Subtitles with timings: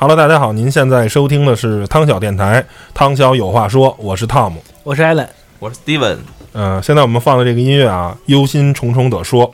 [0.00, 4.54] Hello，大家好，您现在收听的是汤小电台，汤小有话说，我是 Tom，。
[4.82, 6.16] 我是艾伦，我是 Steven，
[6.54, 9.46] 呃，现在我们放的这个音乐啊，《忧心忡忡地说》，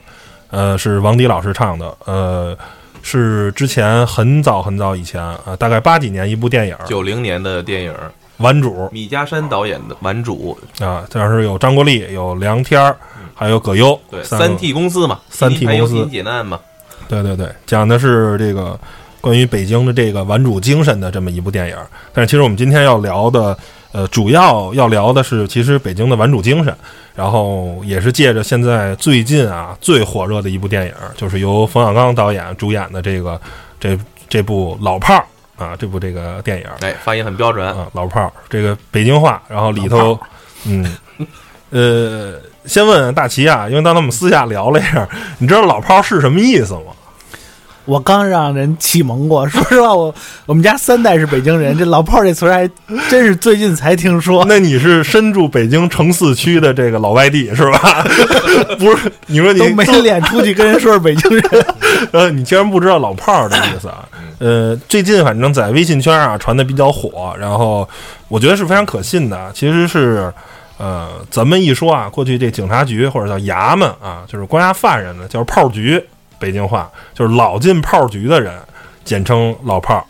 [0.52, 2.56] 呃，是王迪老师唱的，呃，
[3.02, 7.92] 是之前很早很早以前啊、呃大概八几年一部电影《九零年的电影，
[8.36, 8.88] 顽主。
[8.92, 12.96] 米家山导演的《顽主》，》啊，这是有张国立、有梁天儿，
[13.34, 15.72] 还有葛优，对，三 T 公司嘛，三 T 公司。
[15.72, 16.60] 还有新解难嘛，
[17.08, 18.78] 对对对，讲的是这个
[19.20, 21.76] 关于北京的这个顽主精神的这么一部电影。
[22.12, 23.56] 但是其实我们今天要聊的，
[23.92, 26.74] 呃，主要要聊的是其实北京的顽主精神，
[27.14, 33.40] 然后也是借着现在最近啊最火热的一部电影，就是由冯小刚导演主演的这个
[33.80, 35.24] 这这部老炮儿
[35.56, 36.66] 啊，这部这个电影。
[36.80, 40.18] 哎，发音很标准，啊，老炮儿，这个北京话，然后里头，
[40.66, 40.84] 嗯，
[41.70, 45.08] 呃，先问问大齐啊，因为刚才我们私下聊了一下，
[45.38, 46.92] 你知道“老炮儿”是什么意思吗？
[47.86, 49.46] 我刚让人启蒙过。
[49.48, 50.14] 说实话，我
[50.44, 52.68] 我们家三代是北京人，这“老炮儿”这词儿还
[53.08, 54.44] 真是最近才听说。
[54.46, 58.04] 那你是身住北京城四区的这个老外地是吧？
[58.78, 61.66] 不是，你说你都没脸出去跟人说是北京人，
[62.12, 64.06] 呃，你竟然不知道“老炮儿”的意思啊？
[64.38, 67.88] 呃，最近反正在微信圈啊传的比较火，然后
[68.28, 69.50] 我觉得是非常可信的。
[69.54, 70.30] 其实是，
[70.76, 76.02] 呃，咱们一说啊，过去这警察局或者叫衙门啊，就是关押犯人的叫炮局，
[76.38, 78.54] 北京话就是老进炮局的人，
[79.04, 80.04] 简称老炮儿。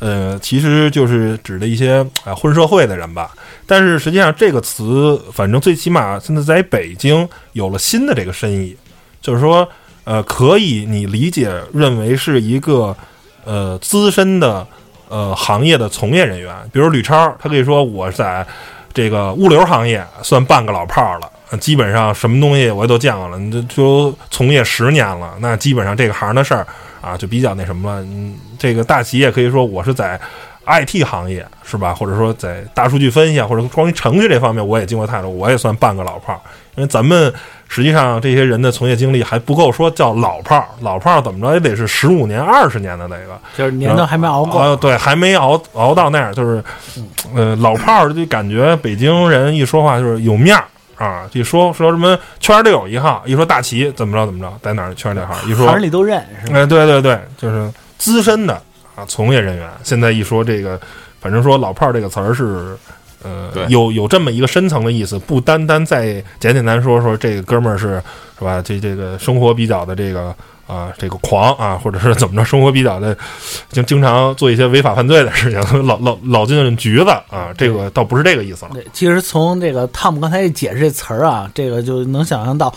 [0.00, 3.30] 呃，其实就是指的一些啊、混社会的人吧。
[3.66, 8.76] 但是实际上这个词，反正最起码现在在北京有了新的这个深意，
[9.20, 9.68] 就是说，
[10.02, 12.96] 呃，可以你理解认为是一个
[13.44, 14.66] 呃资深的
[15.08, 18.44] 呃行业的从业人员，比如吕超，他可以说我在
[18.92, 21.30] 这个物流行业算半个老炮儿了。
[21.52, 26.66] 呃基本上什么东西我也都见过了，你这都从业十年了，那基本上这个行的事儿
[27.02, 28.00] 啊，就比较那什么了。
[28.02, 30.18] 嗯，这个大企业可以说我是在
[30.64, 31.94] IT 行业是吧？
[31.94, 36.40] 或者说在大数据分析啊，或者关于程序这方面，我也经过太多，我也算半个老炮儿。
[36.74, 37.30] 因为咱们
[37.68, 43.38] 实际上这些人的从业经历还不够说叫老炮儿，老炮儿怎么着也得是十五年、二十年的那个。
[43.58, 44.58] 就是年头还没熬过。
[44.58, 46.64] 啊，对，还没熬熬到那样，就是，
[47.34, 50.64] 呃，老炮儿就感觉北京人一说话就是有面儿
[51.02, 56.60] 啊，一说说什么圈儿里有一号，一说大旗怎么着怎么着，在哪儿圈儿里号，一说圈里都认是吧？
[56.60, 57.68] 哎，对对对，就是
[57.98, 58.54] 资深的
[58.94, 59.68] 啊从业人员。
[59.82, 60.80] 现在一说这个，
[61.20, 62.76] 反正说“老炮儿”这个词儿是，
[63.24, 68.00] 呃，有有这么一个深层的意思，不单单在简简单说说这个哥们儿是
[68.38, 68.62] 是吧？
[68.64, 70.32] 这这个生活比较的这个
[70.66, 73.16] 啊、这个狂啊，或者是怎么着，生活比较的
[73.70, 78.70] 经经常做一些违法犯罪的事情， 老老老进局子啊，这个倒不是这个意思了。
[78.72, 82.72] 对，其实从这个汤姆刚才一解释这词儿啊，这个就能想象到，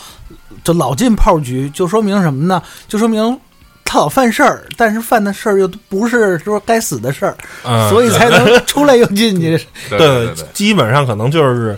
[0.63, 2.61] 就老进炮局，就说明什么呢？
[2.87, 3.39] 就说明
[3.85, 9.57] 他老犯事儿，但是犯的事儿又不是说该死的事儿，嗯，所以才能 出来又进去。
[9.89, 11.77] 对对对对，基本上可能就是，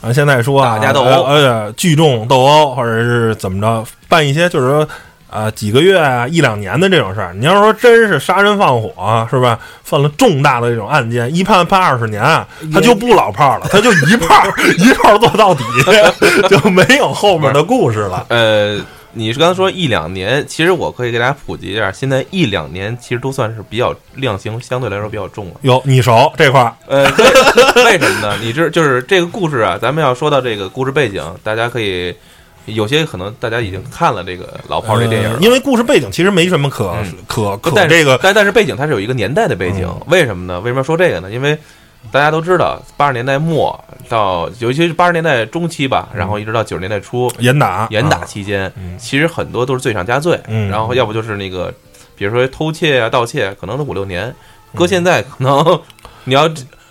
[0.00, 4.86] 啊，现在说啊，打架斗殴呃，呃聚众斗殴，或者是怎么着，办一些就是说。
[5.28, 9.58] 啊，几个月啊，一两年的这种事儿，你要说真是杀人放火、是吧？
[9.82, 12.22] 犯了重大的这种案件，一判判二十年，
[12.72, 15.64] 他就不老炮儿了，他就一炮儿 一炮儿做到底，
[16.48, 18.24] 就没有后面的故事了。
[18.28, 18.80] 呃，
[19.12, 25.54] 你是刚才说一两年，其实我可以给大家普及一下，现在一两年其实都算是比较量刑相对来说比较重了。
[25.62, 27.04] 有你熟这块儿，呃，
[27.84, 28.36] 为什么呢？
[28.40, 32.14] 你这就是这个故事啊，咱们要说到这个故事背景，大家可以
[32.66, 37.14] 有些可能大家已经看了这个老炮儿这电影呃，因为故事背景其实没什么可、嗯。
[37.26, 40.00] 可可但这个但但是背景它是有一个年代的背景，嗯。
[40.08, 40.60] 为什么呢？
[40.60, 41.30] 为什么要说这个呢？
[41.30, 41.56] 因为
[42.12, 43.78] 大家都知道，八十年代末
[44.08, 48.96] 到尤其是八十年代中期吧，然后一直到九十年代初，严打严打啊期间，嗯。
[48.98, 50.68] 其实很多都是罪上加罪，嗯。
[50.68, 51.72] 然后要不就是那个，
[52.16, 54.34] 比如说偷窃啊、盗窃，可能都五六年，
[54.74, 55.80] 搁现在可能
[56.24, 56.48] 你要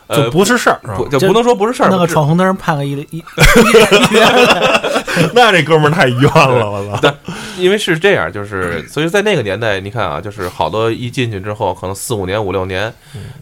[0.08, 3.24] 呃就不是事儿，是吧不就不能说不是事儿，那个闯红灯判个一一 一
[5.34, 7.14] 那这哥们儿太冤了，我操！
[7.58, 12.94] 因为是这样，就是所以在那个年代，你看啊，就是好多一进去之后，可能四五年、五六年，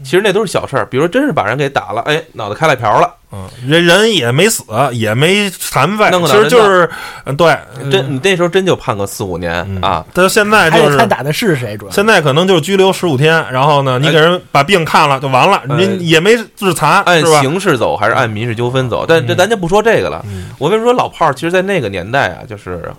[0.04, 0.86] 其实那都是小事儿。
[0.86, 6.88] 比如说真是把人给打了，哎，脑袋开了瓢了，嗯，人人也没死，也没残废弄，个其实就是，
[7.26, 7.58] 嗯，对，
[7.92, 10.06] 真你那时候真就判个四五年嗯啊。
[10.14, 17.24] 但是现在就是还得看打的是谁，主要现在可能就是拘留十五天，然后呢，你给人把病看了就完了，哎人也没致残，按？
[17.42, 19.06] 刑事走还是按民事纠纷走？
[19.08, 20.24] 但这咱就不说这个了。
[20.28, 21.34] 嗯我为什么说老炮儿？
[21.34, 22.92] 其实，在那个年代啊，就是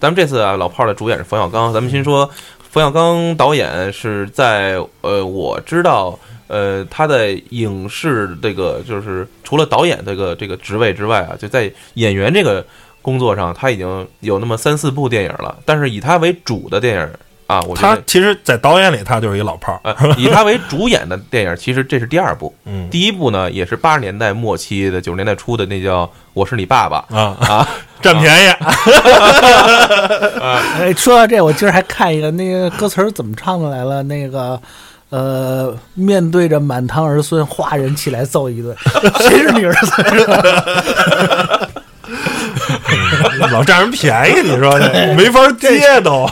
[0.00, 1.72] 咱们这次啊，老炮儿的主演是冯小刚。
[1.72, 2.28] 咱们先说
[2.70, 6.18] 冯小刚导演是在呃，我知道
[6.48, 12.64] 呃，他的影视这个就是除了导演这个这个职位之外啊，就在演员这个
[13.02, 15.56] 工作上，他已经有那么三四部电影了。
[15.64, 17.08] 但是以他为主的电影
[17.46, 17.96] 啊，我觉得。
[17.96, 22.52] 他其实，在导演里他就是一老炮儿，呃，以他为主演的电影，其实这是第二部。
[22.66, 27.68] 嗯第一部呢，也是八十年代末期的九十年代初的那叫《我是你爸爸》啊，啊，
[28.02, 28.48] 占便宜，
[30.40, 34.60] 哎，说到这，我今儿还看一个那个歌词儿怎么唱的来了，那个。
[35.10, 38.76] 呃，面对着满堂儿孙，哗人起来揍一顿，
[39.20, 39.92] 谁是你儿子？
[43.50, 46.26] 老占人便宜，你说这没法接都。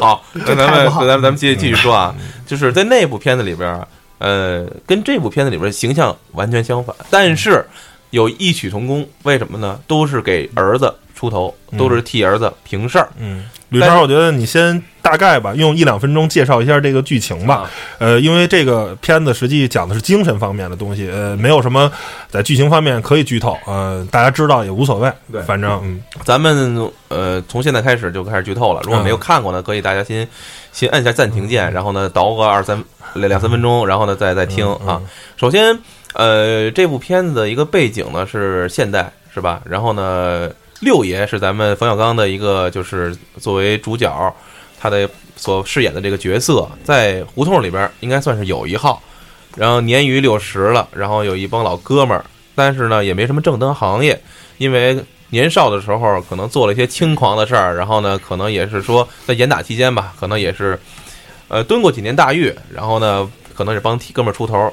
[0.00, 2.14] 好，那咱们咱们咱们继续继续说啊，
[2.46, 3.86] 就是在那部片子里边儿，
[4.18, 7.64] 呃，跟这部片子里边形象完全相反，但是
[8.10, 9.06] 有异曲同工。
[9.22, 9.78] 为什么呢？
[9.86, 13.08] 都是给儿子出头，都是替儿子平事儿。
[13.18, 17.56] 嗯，吕超，我觉得你先大概吧，用一两分钟介绍一下这个剧情吧。
[17.56, 21.90] 啊呃，因为这个片子实际讲的是精神方面的东西，呃，没有什么
[22.30, 25.12] 在剧情方面可以剧透，呃，大家知道也无所谓。
[25.30, 28.80] 对反正嗯，咱们呃，从现在开始就开始剧透了。
[28.84, 30.26] 如果没有看过呢，可以大家先
[30.72, 32.82] 先按下暂停键，然后呢倒个二三
[33.14, 35.02] 两两三分钟，然后呢再再听嗯啊。
[35.36, 35.78] 首先，
[36.14, 39.60] 呃，这部片子的一个背景呢是现代，是吧？
[39.64, 44.34] 然后呢，六爷是咱们冯小刚的一个，就是作为主角，
[44.78, 49.02] 他的所饰演的这个角色，在胡同里边应该算是有一号。
[49.56, 54.20] 然后年逾六十了，然后有一帮老哥们儿，但是呢也没什么正当行业，
[54.58, 54.96] 因为
[55.30, 60.78] 年少的时候可能做了一些轻狂的事儿，然后呢可能也是说在严打期间吧，可能也是
[61.48, 64.72] 呃蹲过几年大狱，然后呢可能是帮替哥们儿出头，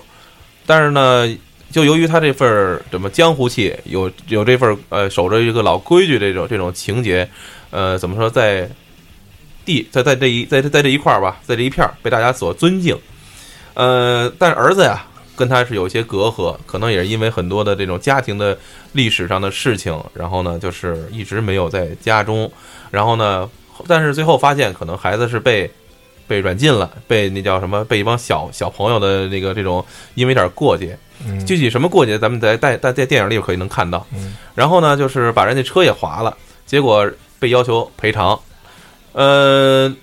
[0.68, 1.36] 但是呢
[1.72, 7.28] 就由于他这份儿怎么江湖气，有有这份儿呃守着一个老规矩这种这种情节，
[7.72, 8.70] 呃怎么说在
[9.66, 12.98] 地在在这一在在这一块儿吧，在这一片儿被大家所尊敬，
[13.74, 15.06] 呃，但是儿子呀。
[15.38, 18.58] 跟他是有些隔阂，可能也是因为很多的这种家庭的
[18.94, 22.50] 历史上的事情，然后呢，就是一直没有在家中，
[22.90, 23.50] 然后呢，
[23.86, 25.70] 但是最后发现，可能孩子是被
[26.28, 29.84] 被软禁了，被那叫什么，被一帮小小朋友的那个这种，
[30.14, 34.36] 因为点过节，嗯具体什么过节，咱们在在在在电影里可以能看到嗯。
[34.54, 36.36] 然后呢，就是把人家车也划了，
[36.66, 38.40] 结果被要求赔偿，
[39.14, 39.94] 呃，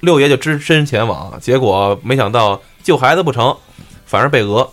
[0.00, 3.56] 六爷就只身前往，结果没想到救孩子不成，
[4.04, 4.68] 反而被讹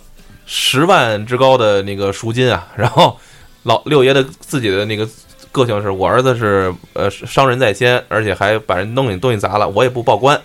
[0.46, 2.68] 十万之高的那个赎金啊！
[2.76, 3.16] 然后
[3.62, 5.08] 老六爷的自己的那个
[5.52, 10.40] 个性是我儿子是呃伤人在先，而且还把人东西东西砸了，我也不报官，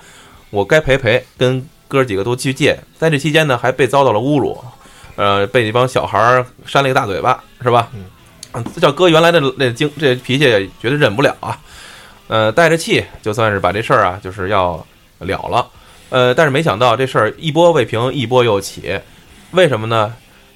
[0.50, 2.80] 我该赔赔，跟哥几个都去借。
[2.98, 4.58] 在这期间呢，还被遭到了侮辱，
[5.16, 7.90] 呃，被一帮小孩儿扇了一个大嘴巴，是吧？
[8.54, 11.60] 嗯，叫哥原来的那精这脾气也觉得忍不了啊，
[12.28, 14.86] 呃，带着气就算是把这事儿啊，就是要
[15.20, 15.68] 了了。
[16.10, 19.00] 呃，但是没想到这事儿一波未平，一波又起，
[19.52, 20.14] 为什么呢？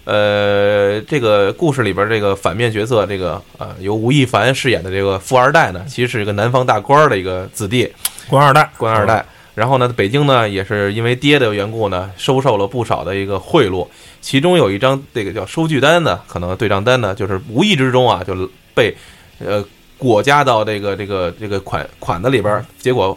[0.09, 7.87] 呃，这个故事里边这个反面角色，这个呃由吴亦凡饰演的这个富二代呢，其实是一个南方大官儿的一个子弟，
[8.27, 9.23] 官二代，官二代。
[9.53, 13.87] 然后呢，北京呢也是因为爹的缘故呢，收受了不少的一个贿赂，
[14.19, 18.95] 其中有一张这个叫收据单呢，可能对账单呢，就是无意之中啊，就被
[19.37, 19.63] 呃
[19.99, 23.15] 裹加到这个这个这个款款子里边，结果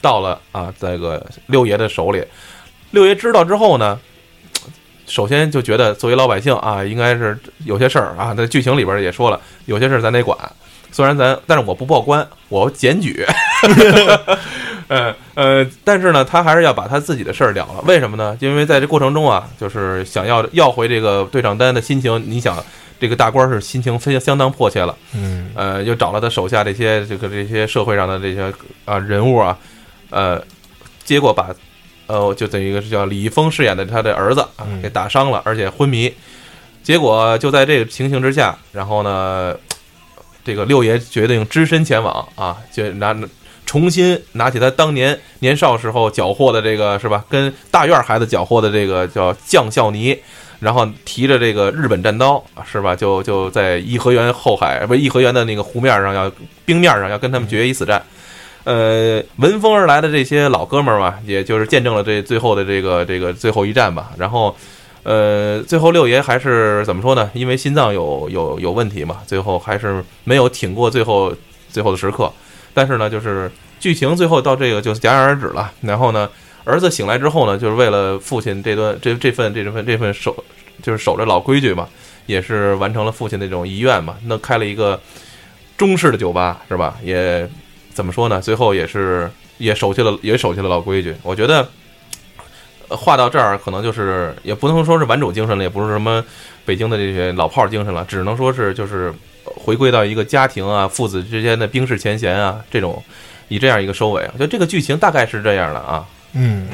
[0.00, 2.20] 到了啊这个六爷的手里。
[2.90, 3.96] 六爷知道之后呢，
[5.12, 10.34] 首先就觉得作为老百姓啊，应该是有些事儿啊，在剧情里边也说了，有些事儿咱得管。
[10.90, 13.22] 虽然咱，但是我不报官，我检举。
[14.88, 17.82] 呃呃，但是呢，他还是要把他自己的事儿了了。
[17.86, 18.34] 为什么呢？
[18.40, 22.56] 因为在这过程中啊，就是想要要回这个对账单的心情，你想，
[22.98, 24.96] 这个大官是心情非常相当迫切了。
[25.14, 28.50] 嗯呃，又找了他手下这些这个这些社会上的这些
[28.86, 29.58] 啊人物啊，
[30.08, 30.42] 呃，
[31.04, 31.54] 结果把
[32.06, 36.12] 呃，就等于一个是叫李易峰饰演的他的儿子啊，给打伤了，而且昏迷。
[36.82, 39.54] 结果就在这个情形之下，然后呢，
[40.44, 43.16] 这个六爷决定只身前往啊，就拿
[43.64, 50.18] 重新拿起他当年年少时候缴获的这个是吧，跟大院孩子缴获的这个叫将校泥，
[50.58, 56.30] 然后提着这个日本战刀啊是吧，就就在颐和园后海不是颐和园的那个湖面上要
[56.64, 58.02] 冰面上要跟他们决一死战。
[58.64, 64.12] 呃，闻风而来的这些老哥们儿嘛，也就是见证了这最后的这个这个最后一战吧。
[64.16, 64.54] 然后，
[65.02, 67.28] 呃，最后六爷还是怎么说呢？
[67.34, 71.34] 因为心脏有有有问题嘛，最后还是没有挺过最后
[71.70, 72.32] 最后的时刻。
[72.72, 73.50] 但是呢，就是
[73.80, 75.72] 剧情最后到这个就戛然而止了。
[75.80, 76.28] 然后呢，
[76.64, 80.32] 儿子醒来之后呢，就是为了父亲这段这这份这份这份守
[80.80, 81.88] 就是守着老规矩嘛，
[82.26, 84.98] 也是完成了父亲那种遗愿嘛，那开了一个
[85.76, 86.96] 中式的酒吧是吧？
[87.02, 87.48] 也
[87.94, 88.40] 怎么说呢？
[88.40, 91.14] 最后也是也守下了也守下了老规矩。
[91.22, 91.68] 我觉得。
[92.88, 96.22] 话到这儿，可能就是也不能说是顽主精神了，也不是什么
[96.66, 99.10] 北京的这些老炮精神了，只能说是就是
[99.42, 103.02] 回归到一个家庭啊、父子之间的冰释前嫌啊这种，
[103.48, 104.20] 以这样一个收尾。
[104.24, 106.04] 我觉得这个剧情大概是这样的啊。
[106.34, 106.68] 嗯，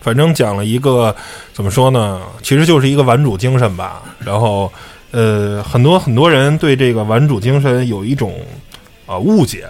[0.00, 1.12] 反正讲了一个
[1.52, 4.04] 怎么说呢，其实就是一个顽主精神吧。
[4.20, 4.72] 然后，
[5.10, 8.40] 呃，很多很多人对这个顽主精神有一种
[9.04, 9.68] 啊、误解，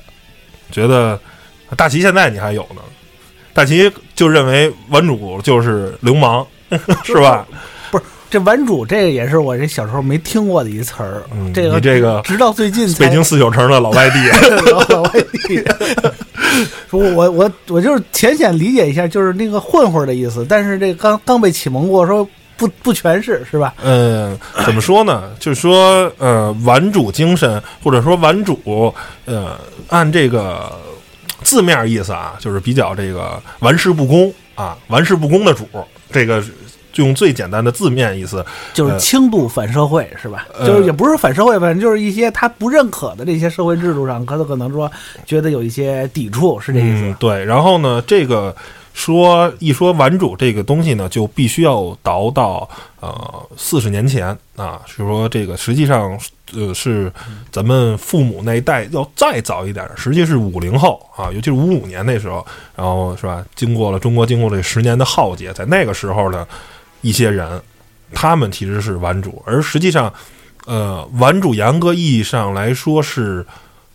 [0.70, 1.18] 觉得
[1.76, 2.80] 大齐现在你还有呢，
[3.52, 6.46] 大齐就认为顽主就是流氓，
[7.04, 7.46] 是吧？
[7.90, 11.22] 不是这顽主，这个也是我这小时候没听过的一词儿。
[11.32, 14.18] 嗯，这个你这个直到最近北京四九城的老外地，
[14.92, 15.10] 老外
[15.46, 15.64] 地，
[16.90, 20.44] 我我我我就是浅显理解一下，就是那个混混的意思。
[20.48, 23.74] 但是这刚刚被启蒙过，说不不全是是吧？
[23.82, 25.30] 嗯，怎么说呢？
[25.38, 28.94] 就是说，呃，顽主精神，或者说顽主，
[29.26, 29.58] 呃，
[29.88, 30.72] 按这个
[31.42, 35.68] 字面意思啊，就是比较这个玩世不恭啊，玩世不恭的主，
[36.10, 36.42] 这个
[36.92, 40.48] 就用最简单的字面意思，就是轻度反社会是吧？
[40.58, 44.90] 呃就是也不是反社会，反正就是一些他不认可的这些社会制度上，可可能说
[45.26, 47.44] 觉得有一些抵触，是这意嗯思。，对。
[47.44, 48.56] 然后呢，这个
[48.96, 52.68] 说一说顽主这个东西呢，就必须要倒到
[53.00, 56.18] 呃四十年前啊，是说这个实际上
[56.54, 57.12] 呃是
[57.52, 63.44] 咱们父母那一代要再早一点，实际是五零后啊，尤其是五五年那时候，然后是吧？
[63.54, 66.48] 经过了中国经过这十年的浩劫，在那个时候呢，
[67.02, 67.60] 一些人
[68.14, 70.12] 他们其实是顽主，而实际上。
[70.68, 73.46] 呃，顽主严格意义上来说是，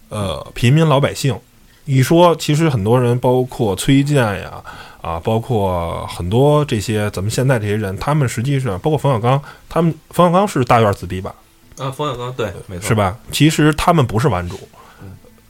[0.08, 1.38] 呃，平民老百姓。
[1.84, 4.64] 一说，其实很多人，包括崔健呀，
[5.02, 11.34] 啊，包括很多这些咱们现在这些人，他们实际上包括冯小刚，他们冯小刚是大院子弟吧，
[11.80, 12.96] 啊，冯小刚对，没错，是？
[12.96, 13.18] 吧？
[13.32, 14.60] 其实他们不是顽主，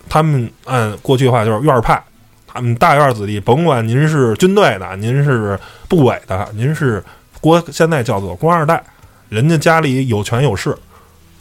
[0.08, 2.02] 他们按过去的话就是院儿派，
[2.48, 7.04] 他们大院子弟，甭管您是军队的，您是部委的，您是
[7.42, 8.82] 国现在叫做官二代，
[9.28, 10.74] 人家家里有权有势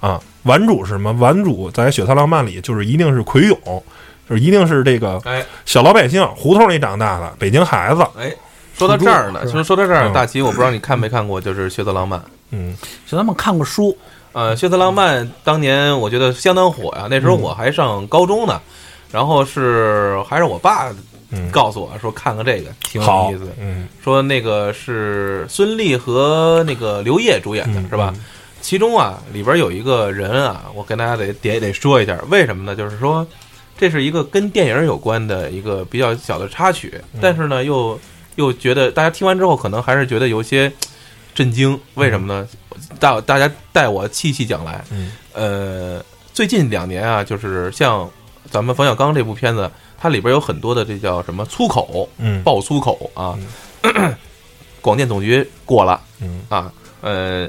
[0.01, 0.21] 啊。
[0.45, 1.13] 顽主是什么？
[1.13, 3.85] 顽主在《血色浪漫》里就是一定是魁勇，
[4.31, 5.45] 就是一定是这个哎。
[5.67, 8.07] 小老百姓胡同里长大的北京孩子。
[8.17, 8.33] 哎，
[8.79, 10.13] 说到这儿呢，其实说说到这儿，嗯。
[10.13, 12.19] 大齐，我不知道你看没看过，就是《血色浪漫》。
[12.53, 12.77] 嗯。
[13.07, 13.97] 就他们看过书，
[14.33, 18.61] 呃，《血色浪漫》当年我觉得相当火呀，那时候我还上高中呢，
[19.11, 20.91] 然后是还是我爸
[21.33, 28.13] 嗯，告诉我说看看这个挺有意思的，，嗯，说那个是孙俪和那个刘烨主演的嗯是吧？
[28.61, 32.75] 其中啊里边有一个人啊，我跟大家得得得说一下，为什么呢？
[32.75, 33.25] 就是说
[33.81, 37.19] 这是一个跟电影有关的一个比较小的插曲，嗯。
[37.23, 37.99] 但是呢又
[38.37, 40.71] 又觉得大家听完之后可能还是觉得有些
[41.35, 42.47] 震惊，为什么呢？
[42.99, 45.13] 大大家带我细细讲来，嗯。
[45.33, 48.07] 呃，最近两年啊，就是像
[48.51, 53.39] 咱们冯小刚这部片子，它里边有很多的这叫什么粗口，嗯，爆粗口啊，
[54.83, 56.43] 广电总局过了嗯。
[56.51, 56.71] 啊，
[57.01, 57.49] 呃，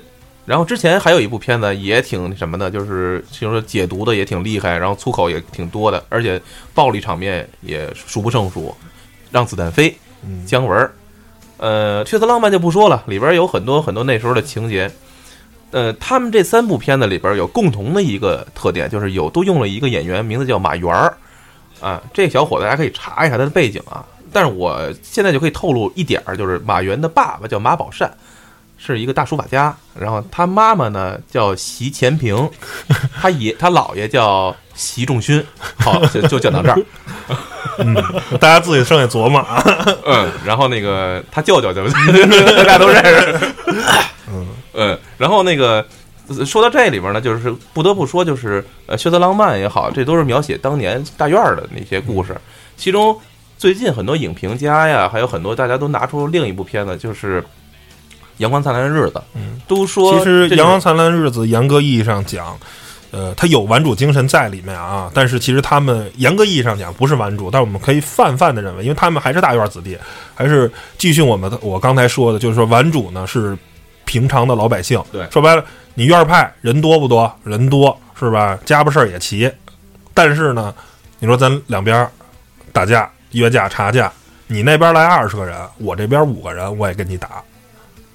[0.51, 6.41] 然后之前还有一部片子也挺什么的，就是就是说解读的也挺厉害，然后粗口也挺多的，而且
[6.73, 8.75] 暴力场面也数不胜数，
[9.31, 10.91] 让子弹飞，嗯姜文儿，
[11.55, 14.91] 呃，《血色浪漫》就不说了，里边有很多很多那时候的情节。
[15.71, 21.15] 呃，他们这三部片子里边有共同的一个特点，就是有都用了一个演员，名字叫马元儿，
[21.79, 24.05] 啊，这小伙子大家可以查一下他的背景啊。
[24.33, 28.13] 但是我现在就可以透露一点儿，就是马原的爸爸叫马宝善，
[28.83, 32.49] 是一个大书法家，然后他妈妈呢叫席前平，
[33.21, 35.43] 他爷他姥爷叫席仲勋。
[35.77, 36.81] 好，就就讲到这儿。
[37.77, 37.93] 嗯，
[38.39, 39.63] 大家自己剩下琢磨啊。
[40.05, 42.55] 嗯，然后那个他舅舅对不对？
[42.57, 43.39] 大家都认识。
[44.27, 45.85] 嗯嗯，然后那个
[46.27, 52.35] 呃说到这里边呢，就是不得不说，就是呃，《血色浪漫》也好，这都是描写当年大院儿的那些故事。
[52.77, 53.15] 其中
[53.59, 57.41] 最近很多影评家呀，还有很多大家都拿出另一部片子，就是
[58.37, 62.57] 《阳光灿烂的日子》，嗯，都说其实《阳光灿烂的日子》严格意义上讲，
[63.11, 69.97] 呃，它有玩主精神在里面啊，但是其实他们严格意义上讲不是玩主，但是我们可以泛泛的认为，因为他们还是大院子弟，
[70.33, 73.57] 还是继续我们的我刚才说的，就是说玩主呢是
[74.05, 75.27] 平常的老百姓，对。
[75.29, 77.31] 说白了，你院派人多不多？
[77.43, 78.57] 人多是吧？
[78.65, 79.51] 家巴事儿也齐，
[80.13, 80.73] 但是呢，
[81.19, 82.07] 你说咱两边
[82.71, 84.11] 打架约架查架，
[84.47, 87.41] 你那边来二十个人，我这边五个人，我也跟你打，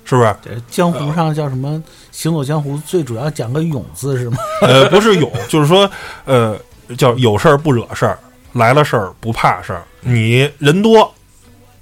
[0.07, 0.35] 是不是？
[0.43, 1.83] 这江湖上叫什么？
[2.13, 4.39] 行走江湖最主要讲个勇字是吗？
[4.63, 5.91] 呃，不是勇，就是说，
[6.25, 6.57] 呃，
[6.97, 8.19] 叫有事儿不惹事儿，
[8.55, 9.83] 来了事儿不怕事儿。
[10.01, 11.13] 你人多，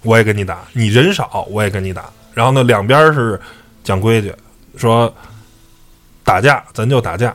[0.03, 2.07] 我也跟你打；你人少，我也跟你打。
[2.33, 3.41] 然后呢，两边是
[3.85, 4.35] 讲规矩，
[4.77, 5.15] 说
[6.25, 7.33] 打架咱就打架，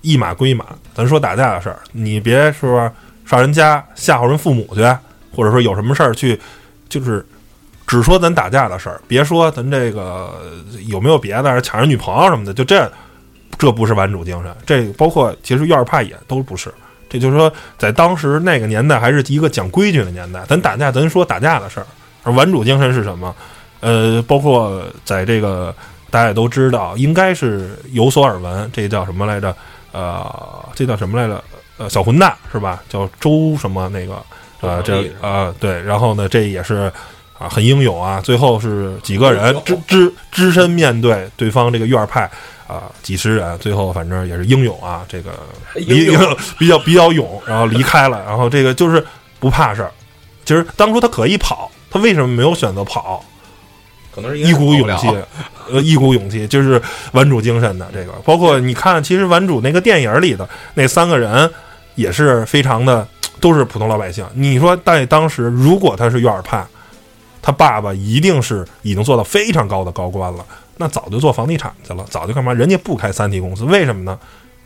[0.00, 0.64] 一码归一码。
[0.94, 2.90] 咱说打架的事儿，你别说
[3.26, 4.80] 上人家吓唬人父母去，
[5.34, 6.40] 或者说有什么事儿去，
[6.88, 7.26] 就是
[7.88, 10.40] 只说咱打架的事儿，别说咱这个
[10.86, 12.88] 有没有别的抢人女朋友什么的，就这。
[13.56, 16.72] 这不是玩主精神，这包括其实院派也都不是。
[17.08, 20.44] 这就是说，在当时那个年代，还是一个讲规矩的年代。
[20.46, 21.86] 咱打架，咱说打架的事儿，
[22.22, 23.34] 而玩主精神是什么？
[23.80, 25.74] 呃，包括在这个
[26.08, 28.70] 大家也都知道，应该是有所耳闻。
[28.72, 29.52] 这叫什么来着？
[29.90, 31.42] 呃，这叫什么来着？
[31.78, 32.80] 呃，小混蛋是吧？
[32.88, 34.22] 叫周什么那个？
[34.60, 36.92] 呃，这呃对，然后呢，这也是
[37.38, 38.20] 啊，很英勇啊。
[38.20, 42.30] 最后是几个人只只只身面对对方这个院派。
[42.68, 45.30] 啊，几十人，最后反正也是英勇啊，这个
[45.74, 46.14] 比
[46.58, 49.02] 比较比较勇，然后离开了，然后这个就是
[49.40, 49.90] 不怕事儿。
[50.44, 53.24] 其实当初他可以跑，他为什么没有选择跑？
[54.14, 55.08] 可能是一股勇气，
[55.72, 56.78] 呃，一股勇气就是
[57.12, 58.12] 玩主精神的这个。
[58.22, 61.50] 包括你看，其实玩主那个电影里的那三个人
[61.94, 63.08] 也是非常的，
[63.40, 64.26] 都是普通老百姓。
[64.34, 66.62] 你说在当时，如果他是院派，
[67.40, 70.44] 他爸爸一定是已经做到非常高的高官了。
[70.76, 72.52] 那早就做房地产去了，早就干嘛？
[72.54, 74.18] 人家不开三 T 公司，为什么呢？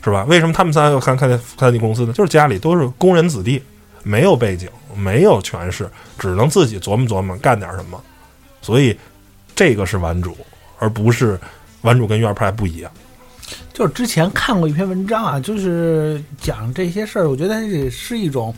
[0.04, 0.24] 是吧？
[0.24, 2.12] 为什么他们仨要开开三 T 公司呢？
[2.12, 3.62] 就是家里都是工人子弟，
[4.02, 7.98] 没有背景，没有权势，只能自己琢磨琢磨干点什么。
[8.60, 8.94] 所以
[9.54, 10.36] 这个是玩主，
[10.78, 11.40] 而不是
[11.80, 12.92] 玩主跟院派不一样。
[13.72, 18.54] 就是之前看过一篇文章啊，就是讲这些事儿，我觉得也是一种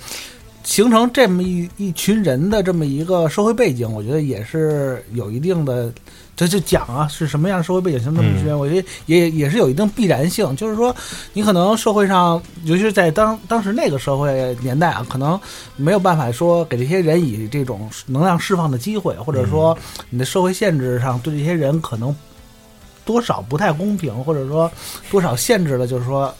[0.64, 5.92] 形成这么一一群人的这么一个社会背景，我觉得也是有一定的。
[6.37, 8.59] 这就讲啊，是什么样的社会背景形成这么一群人？
[8.59, 10.92] 我觉得也也是有一定必然性，就是说，
[11.33, 15.40] 你可能社会上，尤其是在当当时那个社会年代啊，可能
[15.77, 19.79] 没有办法说给这些人以这种能量释放的机会，或者说
[20.11, 22.12] 你的社会限制上对这些人可能
[23.05, 24.68] 多少不太公平，或者说
[25.12, 26.35] 多少限制了，就是说，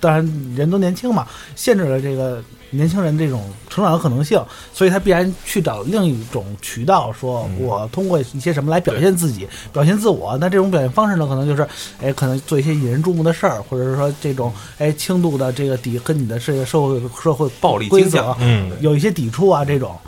[0.00, 2.42] 当然人都年轻嘛，限制了这个。
[2.72, 4.40] 年轻人这种成长的可能性，
[4.72, 10.38] 所以他必然去找另一种渠道，说我通过一些什么来表现自己、 表现自我。
[10.40, 11.66] 那这种表现方式呢，可能就是，
[12.00, 19.98] 哎，可能做一些引人注目的事儿，或者是说这种，哎，轻度的这个抵跟你的这个社会社会暴力规则，嗯，有一些抵触啊，这种，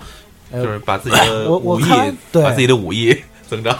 [0.53, 1.85] 就是把自己的武艺，
[2.31, 3.13] 对，把自己的武艺
[3.51, 3.77] 增长，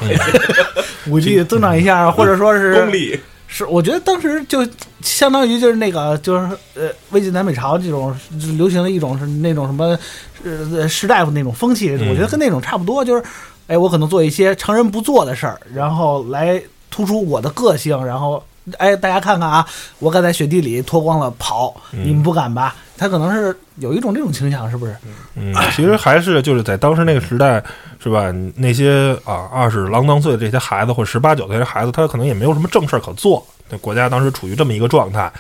[1.07, 3.21] 武艺增长一下，或者说是功力。
[3.55, 4.67] 是，我觉得当时就
[5.03, 6.41] 相当于就是那个，就是
[6.75, 8.17] 呃，魏晋南北朝这种
[8.57, 9.99] 流行的一种是那种什么，
[10.43, 13.05] 呃，士大夫那种风气，我觉得跟那种差不多。
[13.05, 13.23] 就是，
[13.67, 16.61] 哎，我可能做一些常人不做的事儿，然后来
[16.91, 18.43] 突出我的个性，然后，
[18.79, 19.67] 哎，大家看看啊，
[19.99, 22.75] 我敢在雪地里脱光了跑，你们不敢吧？
[23.03, 24.95] 他可能是有一种这种倾向，是不是？
[25.35, 27.61] 嗯，其实还是就是在当时那个时代，
[28.01, 28.33] 是吧？
[28.55, 33.45] 那些啊二十郎当岁的这些孩子，或者十八九岁的孩子，他可能也没有什么正事儿可做。
[33.69, 35.33] 那国家当时处于这么一个状态，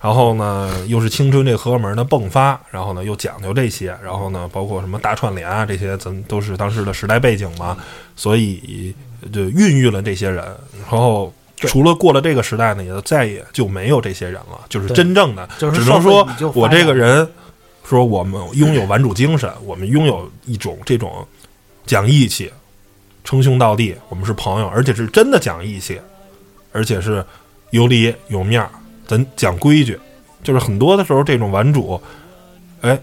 [0.00, 7.76] 然后呢，又是青春这荷尔蒙的迸发，然后呢，又讲究这些，然后呢，包括什么大串联啊，这些咱都是当时的时代背景嘛，
[8.16, 8.94] 所以
[9.30, 10.42] 就孕育了这些人。
[10.90, 11.32] 然后
[11.68, 17.28] 除了过了这个时代呢，也就再也就没有这些人了，就是真正的，只能说我这个人
[17.84, 21.26] 说我们拥有玩主精神，我们拥有一种这种
[21.86, 22.50] 讲义气、
[23.24, 26.00] 称兄道弟，我们是朋友，而且是真的讲义气，
[26.72, 27.24] 而且是。
[27.72, 28.68] 有理有面儿，
[29.06, 29.98] 咱讲规矩，
[30.44, 31.98] 就是很多的时候，这种玩主，
[32.82, 33.00] 哎，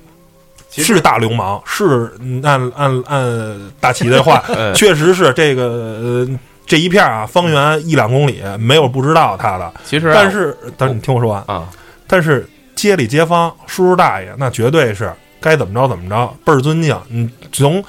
[0.69, 2.12] 是大流氓，是
[2.43, 4.43] 按按按大齐的话，
[4.78, 9.73] 确实是这个呃这一片啊，方圆一两公里没有不知道他的。
[9.84, 11.67] 其实，但是，但是你听我说完啊，
[12.08, 16.97] 但是街里街坊叔叔大爷那绝对是该怎么着怎么着，倍儿尊敬。
[17.10, 17.84] 你从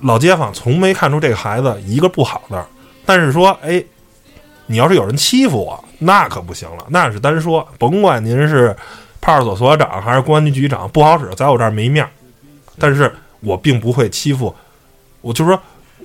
[0.00, 2.66] 老街坊从没看出这个孩子一个不好的，
[3.06, 3.82] 但是说哎。
[4.68, 6.84] 你要是有人欺负我，那可不行了。
[6.88, 8.76] 那是单说，甭管您是
[9.20, 12.10] 派出所所长还是公安局局长，不好使，在我这儿没面儿。
[12.76, 14.52] 但是我并不会欺负，
[15.20, 15.56] 我就说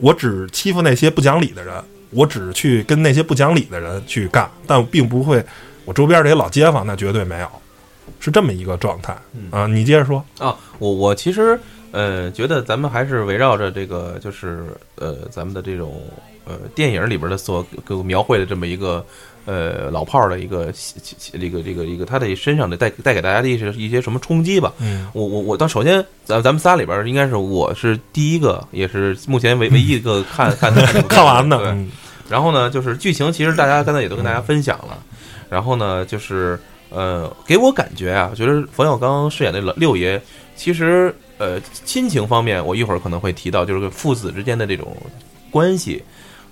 [0.02, 1.74] 我只欺负那些不讲理的人，
[2.10, 5.42] 我只去跟那些不讲理的人去干，但并不会
[5.86, 7.48] 我周边这些老街坊那绝对没有，
[8.20, 9.16] 是这么一个状态
[9.52, 9.68] 啊。
[9.68, 11.58] 你接着说，啊，我我其实
[11.92, 16.02] 呃觉得咱们还是围绕着这个，就是呃咱们的这种
[16.46, 19.06] 呃电影里边的所给我描绘的这么一个
[19.52, 20.72] 呃老炮儿的一个
[21.34, 24.72] 这个这个一个他的身上的带带给大家的一些一些什么冲击吧。
[24.80, 31.76] 嗯我我我，当首先咱咱们仨里边儿应该是我是第一个，也是目前唯唯一一个看看的 看完的，
[32.30, 34.98] 然后呢，就是剧情，其实大家刚才也都跟大家分享了。
[35.50, 36.58] 然后呢，就是
[36.90, 40.22] 呃，给我感觉啊，觉得冯小刚饰演的老六爷，
[40.56, 44.96] 其实呃，亲情方面，我一会儿可能会提到，就是父子之间的这种
[45.50, 46.02] 关系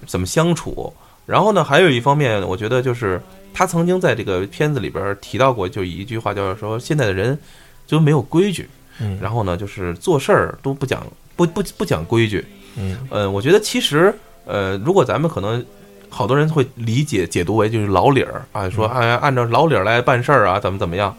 [0.05, 0.93] 怎么相处。
[1.29, 3.21] 然后呢，还有一方面，我觉得就是
[3.53, 7.37] 他曾经在这个片子里边提到过，就一句话，叫说现在的人
[7.85, 8.67] 就没有规矩，
[8.99, 12.43] 嗯然后呢，就是做事儿都不讲不不不讲规矩。
[12.77, 14.13] 嗯呃，我觉得其实
[14.45, 15.63] 呃，如果咱们可能
[16.09, 21.15] 好多人会理解解读为就是老理儿啊，说哎按照老理儿来办事儿啊，怎么怎么样。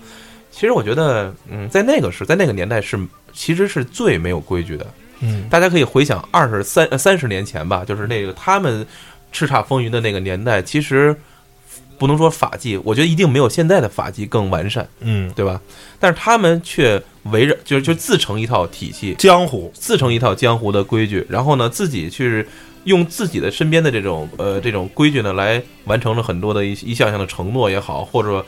[0.51, 2.99] 其实我觉得，嗯，在那个时，在那个年代是
[3.33, 4.85] 其实是最没有规矩的。
[5.23, 8.85] 嗯大家可以回想二十三呃三十年前吧，就是那个他们
[9.33, 11.15] 叱咤风云的那个年代，其实
[11.99, 15.61] 不能说法纪，我觉得一定没有现在的法纪更完善，嗯，对吧？
[15.99, 22.47] 但是他们却围着就是就自成一套体系，江湖，自成一套江湖的规矩，然后呢，自己去
[22.85, 28.45] 用自己的身边的这种呃这种规矩呢，来完成了很多的一一项项的承诺也好，或者，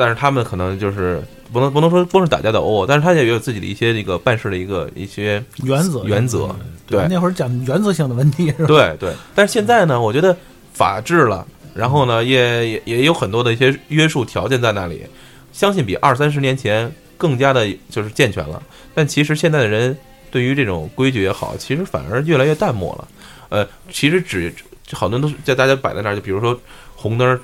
[0.00, 8.66] 但是他们可能就是不能不能说光是打架斗殴，但是他也有自己的一些这个办事的一个一些原则原则，对那会儿讲原则性的问题是吧？
[8.66, 9.12] 对对。
[9.34, 10.34] 但是现在呢，我觉得
[10.72, 15.04] 法治了，然后呢，也也也有很多的一些约束条件在那里，
[15.52, 18.62] 相信比二三十年前更加的就是健全了。
[18.94, 19.94] 但其实现在的人
[20.30, 23.06] 对于这种规矩也好，其实反而越来越淡漠了。
[23.50, 24.50] 呃，其实只
[24.92, 26.58] 好多人都是在大家摆在那儿，就比如说
[26.96, 27.38] 红灯儿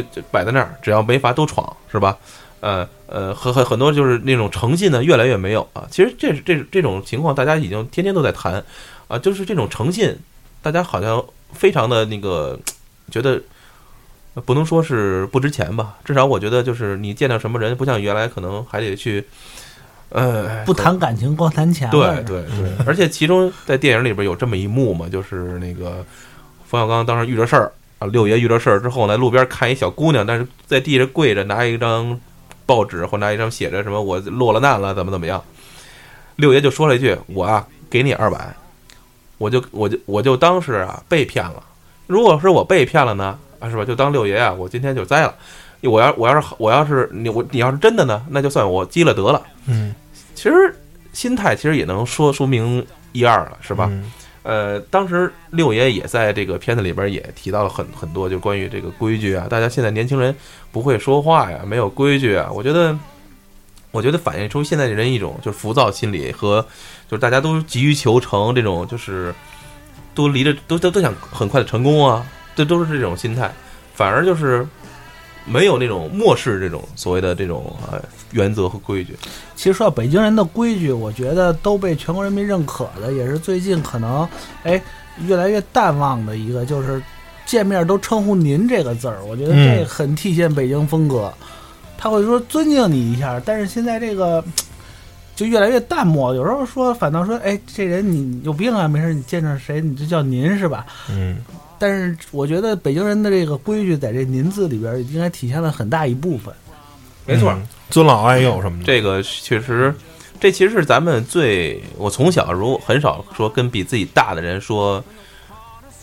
[0.10, 2.16] 就摆在那儿，只要没罚都闯，是吧？
[2.60, 5.86] 呃呃，很很很多就是那种诚信呢，越来越没有啊。
[5.90, 8.64] 其实这这这种情况，大家已经天天都在谈
[9.08, 10.16] 啊，就是这种诚信，
[10.62, 12.58] 大家好像非常的那个
[13.10, 13.40] 觉得。
[14.46, 19.22] 不能说是不值钱吧，至少我觉得就是你见到什么人，不像原来可能还得去，
[20.08, 22.00] 呃，不谈感情，光谈钱对。
[22.24, 26.02] 对对，而且其中在电影里边有这么一幕嘛，就是那个
[26.66, 27.70] 冯小刚当时遇着事儿
[28.02, 32.18] 啊，六爷遇着事儿之后呢，路边看一小姑娘，但是在地上跪着，拿一张
[32.66, 35.42] 报纸或拿一张写着什么我落了难了，怎么怎么样。
[36.36, 38.52] 六爷就说了一句：“我啊，给你二百。”
[39.38, 41.62] 我就我就我就当是啊被骗了。
[42.06, 43.84] 如果是我被骗了呢，啊是吧？
[43.84, 45.34] 就当六爷啊，我今天就栽了。
[45.82, 49.42] 我要我要是我要是你我你要是真的呢，那就算我积了德了。
[49.66, 49.94] 嗯，
[50.34, 50.76] 其实
[51.12, 53.88] 心态其实也能说说明一二了，是吧？
[53.90, 54.10] 嗯
[54.42, 60.34] 呃，当时六爷也在这个片子里边也提到了很很多，就关于这个规矩啊，大家现在年轻人
[60.72, 62.98] 不会说话呀，没有规矩啊，我觉得，
[63.92, 66.60] 我觉得反映出现在人一种就是浮躁心理和
[67.08, 69.32] 就是大家都急于求成这种就是
[70.14, 72.26] 都离着都都都想很快的成功啊，
[72.56, 73.52] 这都是这种心态，
[73.94, 74.66] 反而就是
[75.44, 78.00] 没有那种漠视这种所谓的这种呃
[78.30, 79.16] 原则和规矩。
[79.56, 84.28] 其实说到北京人的规矩，我觉得都被全国人民认可的，也是最近可能
[84.62, 84.80] 哎
[85.26, 87.02] 越来越淡忘的一个，就是
[87.46, 89.22] 见面都称呼“您”这个字儿。
[89.24, 91.32] 我觉得这嗯很体现北京风格。
[91.98, 94.42] 他会说尊敬你一下，但是现在这个
[95.36, 96.34] 就越来越淡漠。
[96.34, 100.84] 有时候说反倒说，哎，这人你有病啊，没事你见着谁你就叫您是吧？
[101.08, 101.36] 嗯
[101.82, 106.54] 但是我觉得北京人的这个规矩在这“您”字里边应该体现了很大一部分。
[107.26, 107.66] 没错，嗯。
[107.90, 109.92] 尊老爱幼什么的，这个确实，
[110.38, 115.02] 这其实是咱们最我从小如很少说跟比自己大的人说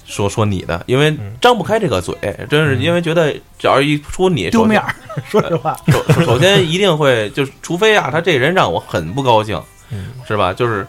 [0.06, 2.14] 说说你的，因为张不开这个嘴，
[2.50, 4.94] 真是因为觉得只要一说你丢面儿，
[5.30, 9.58] 说实话，首首首先一定会就是，除非啊，他这人让我很不高兴，
[10.28, 10.54] 是吧？
[10.54, 10.86] 就是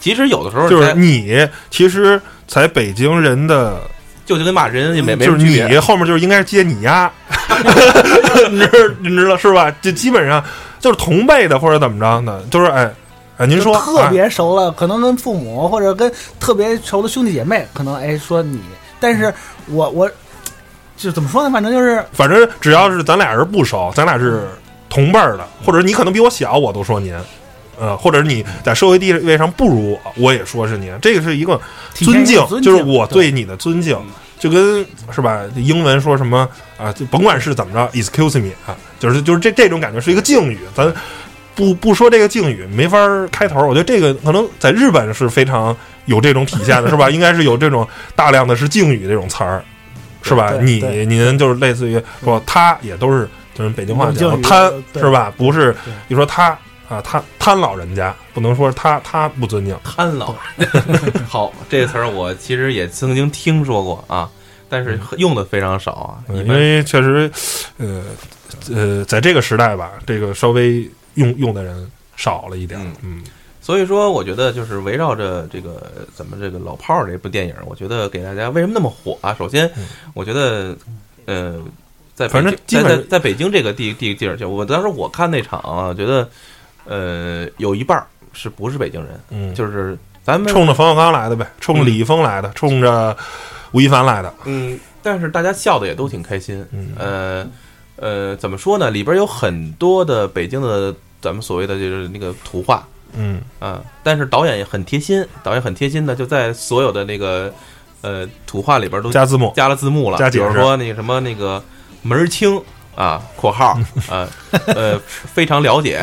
[0.00, 3.78] 其实有的时候就是你其实在北京人的
[4.32, 7.10] 就就跟骂人也没没什就是你后面就是应该是接你呀，
[8.50, 9.70] 你知你知道是吧？
[9.82, 10.42] 就基本上
[10.80, 12.90] 就是同辈的或者怎么着的，就是哎
[13.38, 18.60] 哎，您说特别熟了，可能跟父母或者跟特别熟的兄弟姐妹，可能哎说你，
[19.00, 19.32] 但是
[19.66, 20.10] 我我
[20.96, 21.50] 就怎么说呢？
[21.50, 24.48] 反正就是哎反正只要是咱俩人不熟，咱俩是
[24.88, 27.14] 同辈儿的，或者你可能比我小，我都说您。
[27.80, 31.60] 呃，或者是你在社会地位上不如我，我也说是您，这个是一个
[31.94, 33.98] 尊敬就是我对你的尊敬，
[34.42, 35.40] 就跟是吧？
[35.54, 36.92] 英文说什么啊？
[36.92, 40.92] 就甭管是怎么着，excuse me 啊，就是就是这这种感觉是一个敬语，咱
[41.54, 43.64] 不不说这个敬语没法儿开头。
[43.68, 45.76] 我觉得这个可能在日本是非常
[46.06, 47.08] 有这种体现的，是吧？
[47.14, 49.62] 应该是有这种大量的是敬语这种词儿，
[50.22, 50.52] 是吧？
[50.60, 55.32] 你您就是类似于说他也都是就是北京话讲贪是吧？
[55.36, 56.58] 不是对你说他
[56.92, 60.34] 啊，他贪老人家不能说他他不尊敬，贪老。
[61.26, 64.28] 好，这个词儿我其实也曾经听说过啊，
[64.68, 66.22] 但是用的非常少啊。
[66.28, 67.30] 嗯因为确实，
[67.78, 68.02] 呃
[68.70, 73.22] 呃，在这个时代吧，这个稍微用用的人少了一点儿，嗯
[73.64, 79.32] 所以说，我觉得就是围绕着这个咱们这个老炮儿这部电影，我觉得给大家为什么那么火啊？
[79.38, 80.76] 首先嗯，我觉得，
[81.26, 81.62] 呃，
[82.12, 86.28] 在反正在在在北京这个地地地儿，就我当时我看那场啊，觉得，
[86.84, 93.16] 呃，有一半儿是不是北京人，嗯，就是咱们冲着冯小刚来的呗，冲着李易峰来的，冲着
[93.72, 96.92] 吴亦凡来的，嗯，但是大家笑的也都挺开心，嗯。
[96.98, 97.46] 呃
[97.96, 98.90] 呃，怎么说呢？
[98.90, 103.40] 里边有很多的北京的咱们所谓的就是那个土话，嗯。
[103.60, 107.52] 啊，但是导演也很贴心，导演很贴心的就在所有的那个
[108.00, 110.48] 呃土话里边都加字幕，加了字幕了，加解释。
[110.48, 111.62] 比如说那个什么那个
[112.00, 112.60] 门儿清
[112.94, 113.78] 啊（括号
[114.10, 114.28] 啊
[114.74, 116.00] 呃非常了解，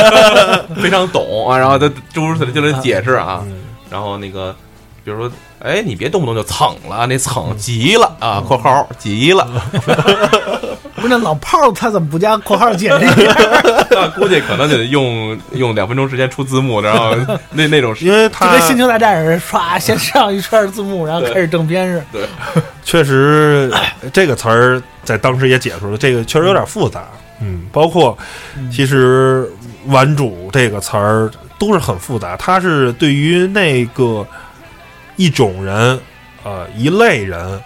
[0.80, 3.56] 非常懂啊），然后他诸如此类就来解释啊，嗯
[3.90, 4.54] 然后那个
[5.04, 9.46] 比如说哎你别动不动就蹭了，那蹭急了啊（括号急了
[10.96, 13.34] 不是那老炮儿他怎么不加括号解释一下？），
[13.90, 17.14] 那估计可能得用用两分钟时间出字幕，然后
[17.50, 22.02] 那那种因为就他跟《星球大战》似的，唰先上一串字幕，然后开始正片是。
[22.82, 23.70] 确实
[24.12, 27.08] 这个词儿在当时也解释了，这个确实有点复杂，
[27.40, 28.18] 嗯，包括
[28.70, 29.48] 其实
[29.86, 34.26] “顽主”这个词儿都是很复杂，它是对于那个
[35.14, 35.98] 一种人，
[36.42, 37.58] 呃，一类人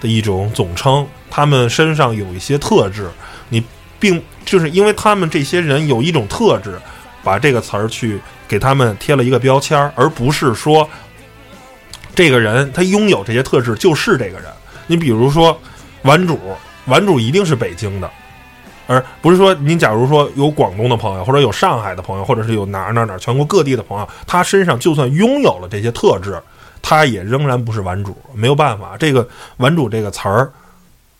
[0.00, 3.08] 的一种总称，他们身上有一些特质，
[3.50, 3.62] 你
[4.00, 6.78] 并就是因为他们这些人有一种特质，
[7.22, 10.88] 把这个词儿去给他们贴了一个标签儿，而不是说
[12.14, 14.44] 这个人他拥有这些特质就是这个人。
[14.86, 15.60] 你比如说
[16.02, 16.38] 顽主，
[16.86, 18.10] 顽主一定是北京的，
[18.86, 26.40] 而不是说你假如说有广东的朋友，或者有上海的朋友，或者是有哪哪哪全国各地的朋友，他身上就算拥有了这些特质，
[26.80, 28.96] 他也仍然不是顽主，没有办法。
[28.98, 30.50] 这个顽主这个词儿，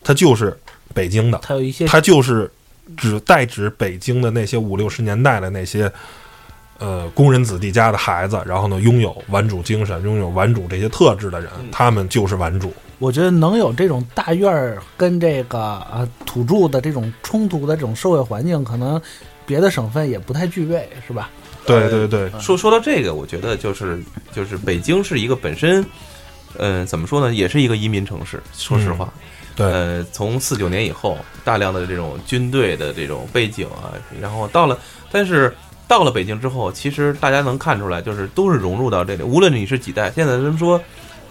[0.03, 0.57] 它就是
[0.95, 2.51] 北京的，他有一些它就是
[2.97, 5.93] 指代指北京的那些五六十年代的那些。
[6.79, 12.73] 呃，工人子弟家的孩子，然后呢，拥有顽主精神、拥有顽主这些特质的人，他们就是顽主。
[12.99, 15.59] 我觉得能有这种大院儿跟这个
[15.93, 19.01] 呃土著的这种冲突的这种社会环境，可能
[19.45, 21.29] 别的省份也不太具备，是吧？
[21.67, 24.01] 对对对，说说到这个，我觉得就是
[24.33, 25.85] 就是北京是一个本身，
[26.59, 28.41] 嗯、怎么说呢，也是一个移民城市。
[28.55, 29.13] 说实话，
[29.55, 34.79] 对呃，从四九年以后，大量的这种军队的这种背景啊，然后到了，
[35.11, 35.55] 但是
[35.89, 39.23] 到了北京之后，其实大家能看出来，就是都是融入到这里。
[39.23, 40.81] 无论你是几代，现在咱们说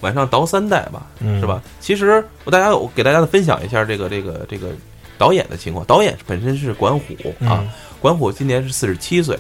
[0.02, 1.62] 晚上倒三代吧，嗯是吧？
[1.80, 4.70] 其实我大家我给大家分享一下这个这个这个
[5.18, 5.86] 导演的情况。
[5.86, 9.38] 导演本身是管虎啊，嗯管虎今年是四十七岁，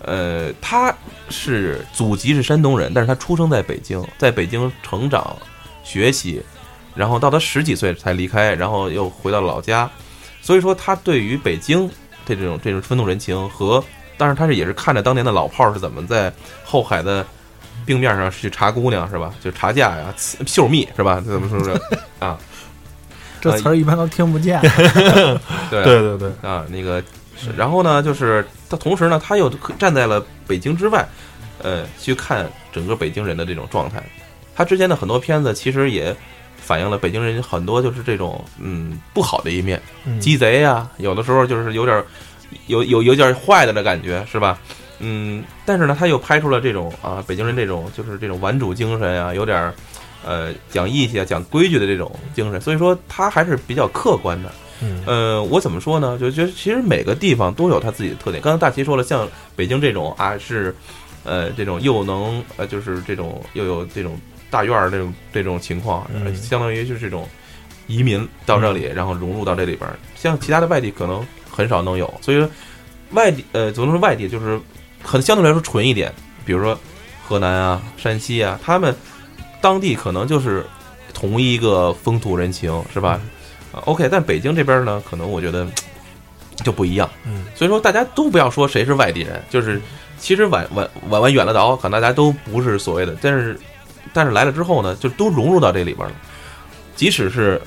[0.00, 0.94] 呃，他
[1.30, 5.34] 是祖籍是山东人，但是他出生在北京，在北京成长
[5.82, 6.42] 学习，
[6.94, 9.90] 然后到他十几岁才离开，然后又回到老家，
[10.42, 11.88] 所以说他对于北京
[12.26, 13.82] 的这种这种风土人情和，
[14.22, 16.32] 当然他是也是看着当年的老炮儿是怎么在
[16.64, 17.26] 后海的。
[17.84, 19.34] 冰面上去查姑娘是吧？
[19.42, 21.20] 就查价呀、刺绣蜜是吧？
[21.26, 21.72] 怎么说是
[22.20, 22.38] 啊？
[23.42, 24.60] 这词儿一般都听不见。
[25.68, 27.02] 对对对对，啊，那个，
[27.36, 31.04] 是然后呢，就是他同时呢，他又站在了北京之外，
[31.60, 34.00] 呃，去看整个北京人的这种状态。
[34.54, 36.14] 他之前的很多片子其实也
[36.56, 42.06] 反映了北京人很多就是这种嗯不好的一面，嗯鸡贼呀、有的时候就是有点儿
[42.66, 44.58] 有有有点儿坏的的感觉，是吧？
[44.98, 49.74] 嗯，但是呢，他又拍出了这种啊，北京人这种就是这种顽主精神啊、有点儿
[50.24, 54.52] 呃讲义气啊、讲规矩的这种精神，所以说他还是比较客观的。
[54.80, 56.18] 嗯呃，我怎么说呢？
[56.18, 58.42] 就觉得其实每个地方都有它自己的特点。
[58.42, 60.74] 刚才大齐说了，像北京这种啊，是
[61.24, 64.18] 呃这种又能呃就是这种又有这种
[64.50, 67.28] 大院儿这种这种情况，相当于就是这种
[67.86, 69.96] 移民到这里，然后融入到这里边儿。
[70.16, 72.48] 像其他的外地可能很少能有，所以说
[73.10, 74.58] 外地呃怎么说外地就是
[75.02, 76.10] 很相对来说纯一点，
[76.46, 76.76] 比如说
[77.28, 78.96] 河南啊、山西啊，他们
[79.60, 80.64] 当地可能就是
[81.12, 83.20] 同一个风土人情，是吧？
[83.72, 85.66] 啊，OK，但北京这边呢，可能我觉得
[86.64, 87.08] 就不一样。
[87.24, 89.80] 嗯，所以说大家都不要说谁是外地人，就是
[90.18, 93.58] 其实往往往往远了倒，可能大家都不是所谓的，但是
[94.12, 96.14] 但是来了之后呢，就都融入到这里边了。
[96.94, 97.58] 即使是《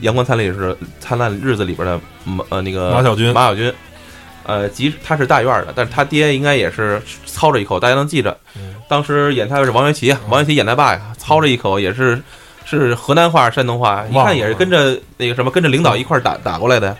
[0.00, 3.32] 阳光灿烂是》灿烂日子里边的马呃那个马小军。
[3.32, 3.72] 马小军，
[4.44, 8.36] 呃，即他是大院的，但是他爹应该也是操着一口，大家能记着。
[8.56, 8.74] 嗯。
[8.88, 12.20] 当时演他是王元奇，王元奇演他爸呀，操着一口也是
[12.64, 16.96] 是河南话、山东话，一看也是跟着那个什么跟着领导一块儿打打过来的，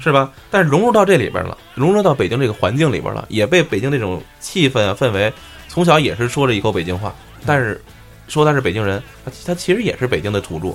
[0.00, 0.30] 是吧？
[0.50, 5.32] 但是融入到这里边了，融入到北京这个环境里边了，也被北京这种气氛啊氛围，
[5.68, 7.12] 从小也是说着一口北京话，
[7.44, 7.82] 但是
[8.28, 10.68] 说他是北京人，他他其实也是北京的土著。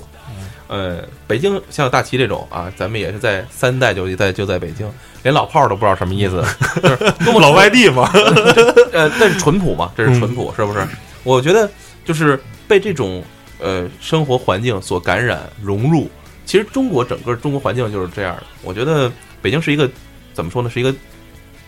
[0.68, 4.88] 呃，北京像大齐这种啊，咱们也是在三代就在就在北京，
[5.22, 6.44] 连老炮儿都不知道什么意思，
[6.80, 8.08] 就是多么老外地嘛，
[8.92, 10.86] 呃，但是淳朴嘛，这是淳朴，是不是？
[11.24, 11.68] 我觉得
[12.04, 13.24] 就是被这种
[13.58, 16.08] 呃生活环境所感染融入。
[16.46, 18.42] 其实中国整个中国环境就是这样的。
[18.62, 19.90] 我觉得北京是一个
[20.32, 20.70] 怎么说呢？
[20.70, 20.94] 是一个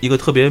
[0.01, 0.51] 一个特别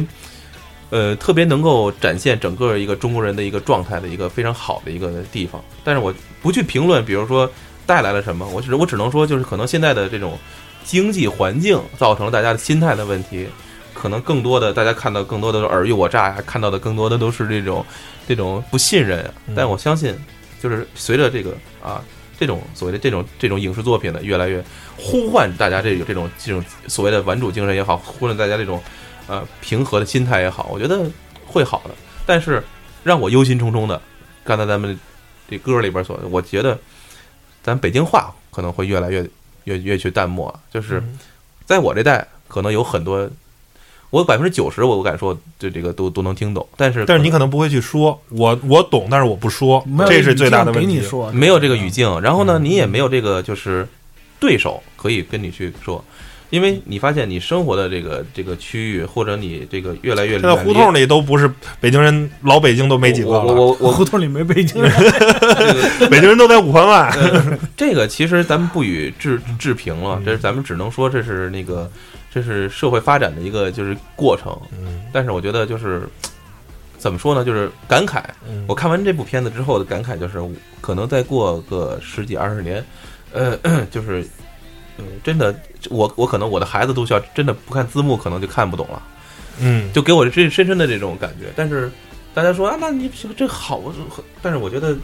[0.90, 5.60] 呃特别能够展现整个一个中国人的一个状态的一个非常好的一个地方。
[5.82, 7.50] 但是我不去评论，比如说
[7.90, 10.38] 带来了什么，我只我只能说，就是可能现在的这种
[10.84, 13.48] 经济环境造成了大家的心态的问题。
[13.92, 17.84] 可能更多的大家看到更多的尔虞我诈呀，看到的更多的都是这种
[18.28, 19.34] 这种不信任啊。
[19.56, 20.16] 但我相信，
[20.62, 22.00] 就是随着这个啊
[22.38, 24.64] 这种所谓的这种这种影视作品的越来越
[24.96, 28.80] 呼唤大家这种这种这种所谓的玩主精神也好，呼唤大家这种
[29.26, 31.04] 呃平和的心态也好，我觉得
[31.44, 31.90] 会好的。
[32.24, 32.62] 但是
[33.02, 34.00] 让我忧心忡忡的，
[34.44, 34.96] 刚才咱们
[35.50, 36.78] 这歌里边所，我觉得
[37.62, 39.28] 咱北京话可能会越来越
[39.64, 41.02] 越越去淡漠，就是
[41.64, 43.28] 在我这代可能有很多。
[44.10, 51.00] 我百分之九十，我我敢说，就这个都都能听懂，但是但是你可能不会去说，我我懂，但是我不说没，有这是最大的问题给你。
[51.00, 53.86] 说，没有这个语境，然后呢，嗯你也没有这个就是
[54.40, 56.04] 对手可以跟你去说，
[56.50, 64.92] 因为你发现你生活的这个这个区域，或者你这个越来越现在胡同里都不是北京人，老北京都没几个我我了，我我胡同里没 北京人，
[66.10, 67.10] 北京人都在五环外。
[67.76, 71.90] 这个其实咱们不予置置评了嗯，这是咱们只能说这是那个
[72.32, 75.00] 这是社会发展的一个就是过程，嗯。
[75.12, 76.02] 但是我觉得就是
[76.98, 78.22] 怎么说呢，就是感慨。
[78.48, 78.64] 嗯。
[78.66, 80.38] 我看完这部片子之后的感慨就是，
[80.80, 82.84] 可能再过个十几二十年，
[83.32, 83.56] 呃，
[83.90, 84.26] 就是，
[85.00, 85.54] 嗯，真的，
[85.90, 89.02] 我我可能我的孩子都需要真的不看字幕，可能就看不懂了，
[89.60, 91.46] 嗯，就给我这深深的这种感觉。
[91.56, 91.90] 但是
[92.34, 93.80] 大家说啊，那你这好，
[94.42, 94.96] 但是我觉得。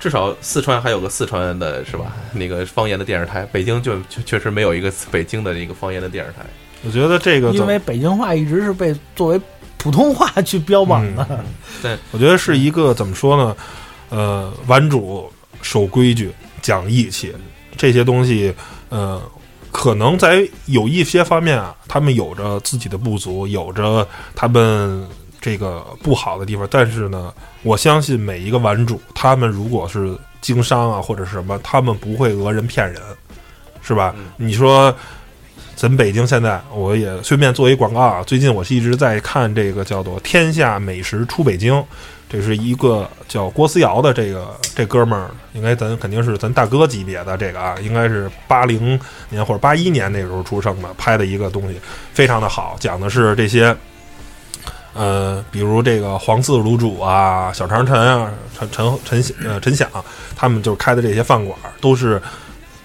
[0.00, 2.12] 至少四川还有个四川的是吧？
[2.32, 6.46] 那个方言的电视台，北京就确确实没有一个北京的一个方言的电视台。
[6.84, 9.40] 我觉得这个因为北京话一直是被作为
[9.76, 11.44] 普通话去标榜的。
[11.82, 13.56] 对我觉得是一个怎么说呢？
[14.10, 15.28] 呃，玩主
[15.62, 16.30] 守规矩、
[16.62, 17.34] 讲义气
[17.76, 18.54] 这些东西，
[18.88, 19.20] 呃，
[19.70, 25.06] 可能在有一些方面啊，他们有着自己的不足，有着他们
[25.40, 26.66] 这个不好的地方。
[26.70, 33.00] 但是呢，我相信每一个玩主，他们如果是经商啊或者是什么，他们不会讹人骗人，
[33.82, 34.14] 是吧？
[34.16, 34.94] 嗯你说。
[35.80, 38.20] 咱北京现在，我也顺便做一广告啊。
[38.24, 41.72] 最近我是一直在看这个叫做《天下美食出北京》，
[42.28, 51.80] 这是一个叫郭思瑶的这个这哥们儿，应该咱肯定是咱大哥级别的这个啊，应该是八零年或者八一年那时候出生的，拍的一个东西
[52.12, 53.74] 非常的好，讲的是这些，
[54.92, 59.88] 呃，比如这个黄四卤煮啊、小长陈啊、陈陈陈呃陈响，
[60.36, 62.20] 他们就开的这些饭馆都是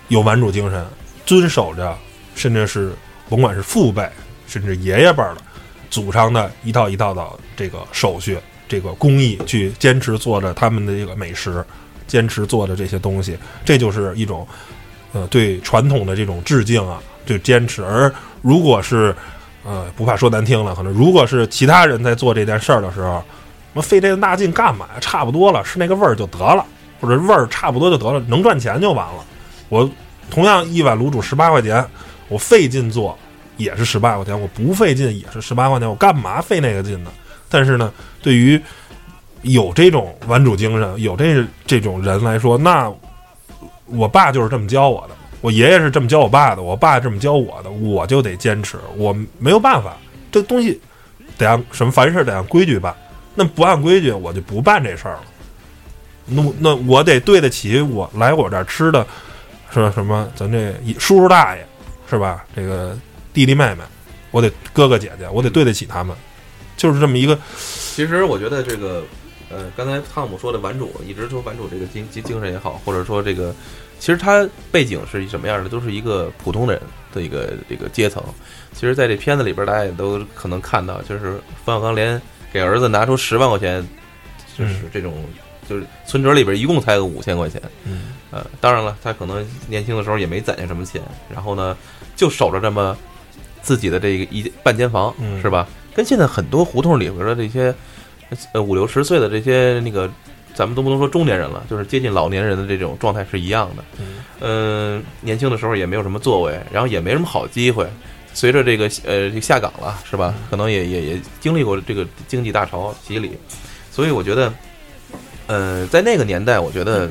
[0.07, 0.85] 有玩主精神，
[1.25, 1.93] 遵守着，
[2.33, 2.93] 甚至是
[3.27, 4.09] 甭管是父辈
[4.47, 5.41] 甚至爷爷辈儿的
[5.89, 7.27] 祖上的一套一套的
[7.57, 8.37] 这个手续。
[8.73, 11.63] 这个工艺去坚持做着他们的这个美食，
[12.07, 14.47] 坚持做的这些东西，这就是一种
[15.11, 17.83] 呃对传统的这种致敬啊，对坚持。
[17.83, 19.15] 而如果是
[19.63, 23.23] 呃不怕说难听了，可能如果是其他人在做这件事儿的时候，
[23.73, 24.87] 我费这个大劲干嘛？
[24.99, 26.65] 差不多了，是那个味儿就得了，
[26.99, 29.23] 或者味儿差不多就得了，能赚钱就完了。
[29.69, 29.87] 我
[30.31, 31.85] 同样一碗卤煮十八块钱，
[32.27, 33.15] 我费劲做
[33.57, 37.11] 也是十八块钱，我不费劲也是十八块钱，我干嘛费那个劲呢？
[37.53, 38.59] 但是呢，对于
[39.43, 42.91] 有这种玩主精神、有这这种人来说，那
[43.85, 49.95] 我爸就是这么教我的，我爷爷是这么教我爸的，我爸这么教我的，我就得坚持，我没有办法，
[50.31, 50.81] 这东西
[51.37, 52.91] 得按什么凡事得按规矩办，
[53.35, 55.23] 那不按规矩，我就不办这事儿了。
[56.25, 59.05] 那那我得对得起我来我这儿吃的，
[59.71, 60.27] 是吧什么？
[60.35, 61.63] 咱这叔叔大爷
[62.09, 62.43] 是吧？
[62.55, 62.97] 这个
[63.31, 63.83] 弟弟妹妹，
[64.31, 66.15] 我得哥哥姐姐，我得对得起他们，
[66.77, 67.37] 就是这么一个。
[67.57, 69.03] 其实我觉得这个，
[69.49, 73.53] 呃，刚才汤姆说的玩主，一直说玩主这个精精精神也好，或者说这个，
[73.99, 76.81] 其实他背景是什么样的，都是一个普通人
[77.13, 78.23] 的一个这个阶层。
[78.73, 82.19] 其实，在这片子里边，大家也都可能看到，就是冯小刚连
[82.51, 83.87] 给儿子拿出十万块钱，
[84.57, 85.13] 就是这种，
[85.69, 87.61] 就是存折里边一共才个五千块钱。
[87.85, 90.99] 嗯呃，当然了，他可能年轻的时候也没攒下什么钱，
[91.31, 91.77] 然后呢，
[92.15, 92.97] 就守着这么
[93.61, 95.67] 自己的这个一半间房，嗯是吧？
[95.93, 97.73] 跟现在很多胡同里边的这些
[98.51, 100.09] 呃五六十岁的这些那个，
[100.53, 103.83] 咱们都不能说中年人了，就是接近老年人的这种状态是一样的。
[104.41, 107.87] 嗯、年轻的时候也没有什么作为，然后也没什么好机会。
[108.35, 110.33] 随着这个呃这下岗了，是吧？
[110.49, 113.37] 可能也也也经历过这个经济大潮洗礼，
[113.91, 114.51] 所以我觉得，
[115.45, 117.07] 呃，在那个年代，我觉得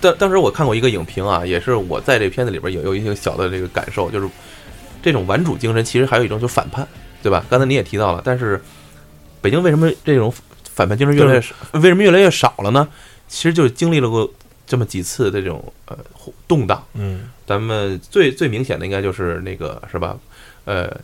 [0.00, 4.26] 当当时我看过一个影评啊，也是我在这片子里边也有一些小的这个感受，就是
[5.02, 6.88] 这种顽主精神，其实还有一种就是反叛，
[7.22, 7.44] 对吧？
[7.50, 8.60] 刚才你也提到了，但是
[9.40, 10.32] 北京为什么这种
[10.64, 11.54] 反叛精神越来越少？
[11.72, 12.86] 为什么越来越少了呢？
[13.26, 14.30] 其实就是经历了过
[14.66, 15.98] 这么几次的这种呃
[16.46, 16.82] 动荡。
[16.94, 20.18] 嗯咱们最最明显的应该就是那个是吧？
[20.64, 20.94] 呃，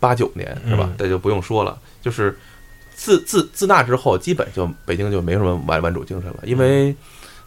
[0.00, 0.94] 八九年是吧嗯？
[0.98, 2.36] 这就不用说了，就是
[2.94, 6.94] 自自自那之后，基本就北京就没什么玩玩主精神了，因为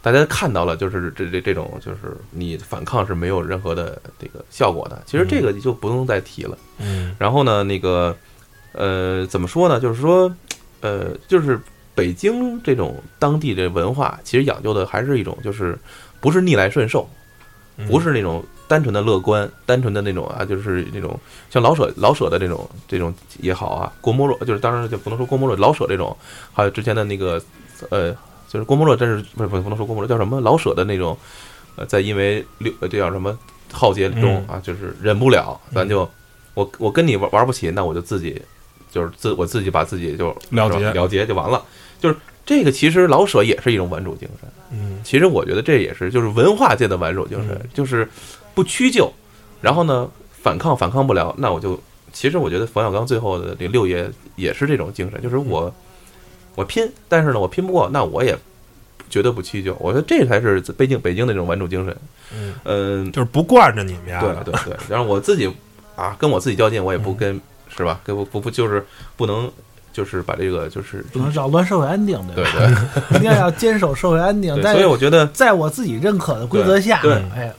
[0.01, 5.01] 大家看到了，就是这这这种就是你反抗是没有任何的这个效果的。
[5.05, 6.57] 其实这个就不用再提了。
[6.79, 8.15] 嗯然后呢，那个
[8.71, 9.79] 呃，怎么说呢？
[9.79, 10.33] 就是说，
[10.81, 11.59] 呃，就是
[11.93, 15.77] 北京这种当地的文化，其实讲究的还是一种，就是
[16.21, 17.09] 不是逆来顺受，
[17.75, 21.19] 嗯不是那种单纯的乐观，单纯的那种啊，就是那种
[21.49, 26.15] 像老舍老舍的这种这种也好啊，郭沫若就是当然就不能说郭沫若，老舍这种，
[26.53, 27.41] 还有之前的那个
[27.89, 28.15] 呃，
[28.49, 31.15] 就是郭沫若，真是不是不是不能说郭沫若叫什么老舍的那种，
[31.75, 33.37] 呃，在因为六呃这叫什么
[33.71, 36.09] 浩劫中啊，就是忍不了，咱就
[36.55, 38.41] 我我跟你玩玩不起，那我就自己
[38.91, 41.63] 就是自我自己把自己就了结了结就完了，
[42.01, 44.49] 就是这个其实老舍也是一种顽主精神。
[44.71, 44.99] 嗯。
[45.03, 47.69] 其实我觉得这也是就是文化界的顽主精神，嗯。
[47.73, 48.09] 就是
[48.55, 49.13] 不屈就，
[49.61, 50.09] 然后呢
[50.41, 51.79] 反抗反抗不了，那我就
[52.11, 55.71] 其实我觉得冯小刚最后的这六爷也是这种精神，就是我
[56.59, 58.37] 我拼，但是呢我拼不过，那我也
[59.09, 61.95] 绝对不屈就，我觉得这才是北京北京的这种顽主精神。
[62.35, 65.49] 嗯，嗯，就是不惯着你们呀，对对对，然后我自己
[65.95, 67.39] 啊跟我自己较劲，我也不跟
[67.75, 68.01] 是吧？
[68.03, 68.85] 跟不不不就是
[69.15, 69.49] 不能
[69.93, 72.51] 就是把这个就是不能扰乱社会安定，对吧？
[73.09, 77.53] 对 一定要坚守社会安定，所以我觉得在我自己认可的规则下，对哎，嗯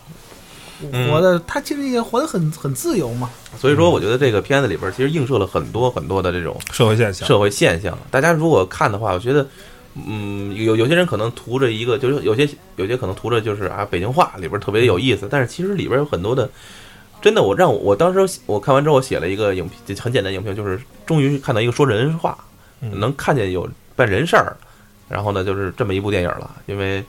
[1.09, 3.28] 活的他其实也活得很很自由嘛。
[3.59, 7.99] 所以说，我觉得这个片子里边其实映射了很多很多的这种社会现象，社会现象。
[8.11, 9.47] 大家如果看的话，我觉得，
[9.95, 16.49] 嗯，有有些人可能图着一个，就是有些有些可能图着就是啊，北京话里边特别有意思，但是其实里边有很多的，
[17.20, 22.39] 真的，我让我我当时我看完之后，我写了一个影评，很简单影评，就是终于看到一个说人话，
[22.81, 24.57] 嗯能看见有办人事儿，
[25.09, 27.05] 然后呢，就是这么一部电影了，因为。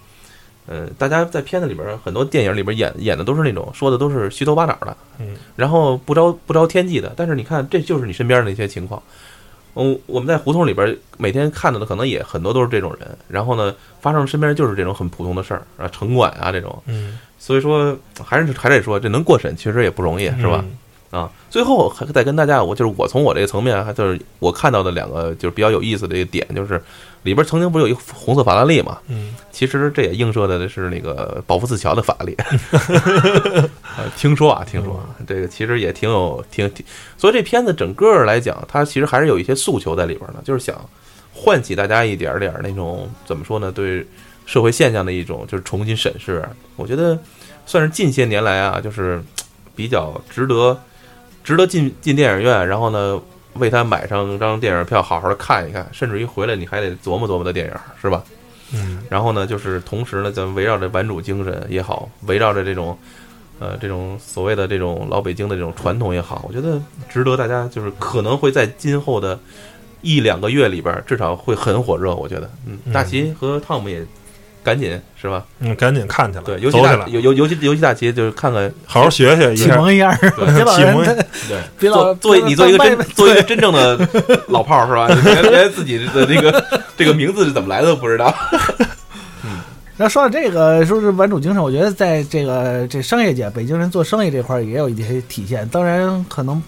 [0.72, 7.12] 呃，大家在片子里边很多电影里边演演的都是那种说的都是虚头巴脑的，嗯，然后不着不着天际的。
[7.18, 9.04] 但是你看，这就是你身边的一些情况。
[9.76, 16.82] 嗯，我们在胡同里边每天看到的可能也很多都是这种人，然后呢，发生身边就是这种很普通的事儿啊，城管啊这种。
[16.86, 20.64] 嗯，所以说，还是还得说，这能过审其实也不容易，是吧？
[20.64, 21.20] 嗯？
[21.20, 26.82] 啊，最后还再跟大家，我就是我从我这个层面，还就是我看到的两个就是比较有意思的一个点，就是
[27.24, 28.98] 里边曾经不是有一个红色法拉利嘛？
[29.08, 32.36] 嗯其实这也映射的是那个保福寺桥的法拉利。
[33.98, 36.84] 呃 听说啊，听说啊，这个其实也挺有挺挺，
[37.18, 40.76] 所以这片子整个来讲，它其实还是有一些诉求在里边的，就是想
[41.34, 44.06] 唤起大家一点儿点儿那种怎么说呢，对
[44.46, 46.44] 社会现象的一种就是重新审视。
[46.76, 47.18] 我觉得
[47.66, 49.22] 算是近些年来啊，就是
[49.76, 50.80] 比较值得
[51.44, 53.22] 值得进进电影院，然后呢
[53.56, 58.24] 为他买上张电影票，好好的看一看，甚至于回来你还得琢磨琢磨的电影，是吧？
[58.74, 62.98] 嗯然后呢，就是同时呢，咱们围绕着顽主精神也好，围绕着这种，
[63.60, 69.38] 呃，这种所谓的这种老北京的这种传统也好，我觉得值得大家就是可能会在今后的
[70.02, 72.16] 一两个月里边儿，至少会很火热。
[72.16, 74.06] 我觉得，嗯，嗯大齐和汤姆也
[74.64, 75.44] 赶紧是吧？
[75.60, 79.68] 嗯，赶紧看去了，对，尤其大尤尤尤其尤其大齐就是看看，好好学学一启。
[79.70, 84.00] 蒙一下，对， 别老做你做一个真做一个真正的
[84.50, 85.08] 老炮儿是吧？
[85.24, 88.34] 连连自己的这个这个名字是怎么来的都不知道。
[89.44, 89.60] 嗯，
[89.98, 95.68] 那说到这个，说是玩主精神，我觉得在这个这商业界，北京人做生意这块儿也有一些体现。
[95.70, 96.62] 当然，可能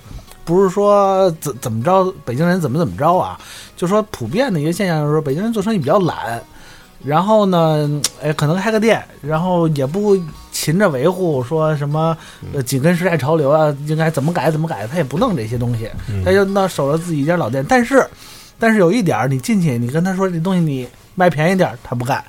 [0.43, 3.39] 不是说怎怎么着，北京人怎么怎么着啊，
[3.77, 6.43] 就说普遍的一个现象就是说，北京人做生意比较懒。
[7.03, 10.17] 然后呢，哎，可能开个店，然后也不
[10.51, 12.17] 勤着维护，说什么
[12.53, 17.65] 呃紧跟时代潮流啊，应该怎么改怎么改，他也不弄这些东西，嗯他就那守着自己一家老店。
[17.67, 18.05] 但是，
[18.57, 22.23] 但是有一点儿，你进去，你跟他说这东西你卖便宜点儿，他不干。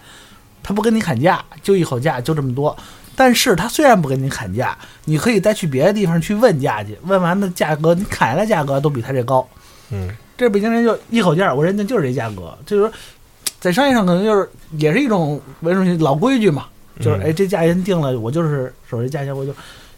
[0.67, 2.75] 他不跟你砍价，就一口价，就这么多。
[3.15, 9.47] 但是他虽然不跟你砍价，你可以再去别的地方去问价去，问完的价格，你砍下来价格都比他这高。
[9.91, 12.93] 嗯这北京人就一口价，我认定就是这价格，就是说
[13.65, 16.67] 在商业上可能就是也是一种为什么老规矩嘛，
[17.01, 19.55] 就是嗯哎这价钱定了，我就是守这价钱，我就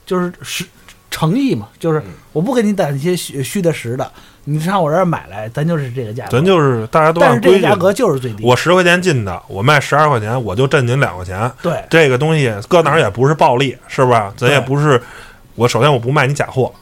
[0.07, 0.65] 就是实
[1.11, 4.09] 诚意嘛，就是嗯我不给你打那些虚虚的实的，
[4.45, 7.75] 你上我这儿买来，咱就是这个价格，咱就是大家都但是这个价。
[7.75, 8.45] 格就是最低。
[8.45, 11.51] 我十块钱进的，我卖十二块钱，我就挣您两块钱。
[11.61, 14.23] 对这个东西搁哪儿也不是暴利，是不是？
[14.37, 15.03] 咱也不是，
[15.57, 16.73] 我首先我不卖你假货，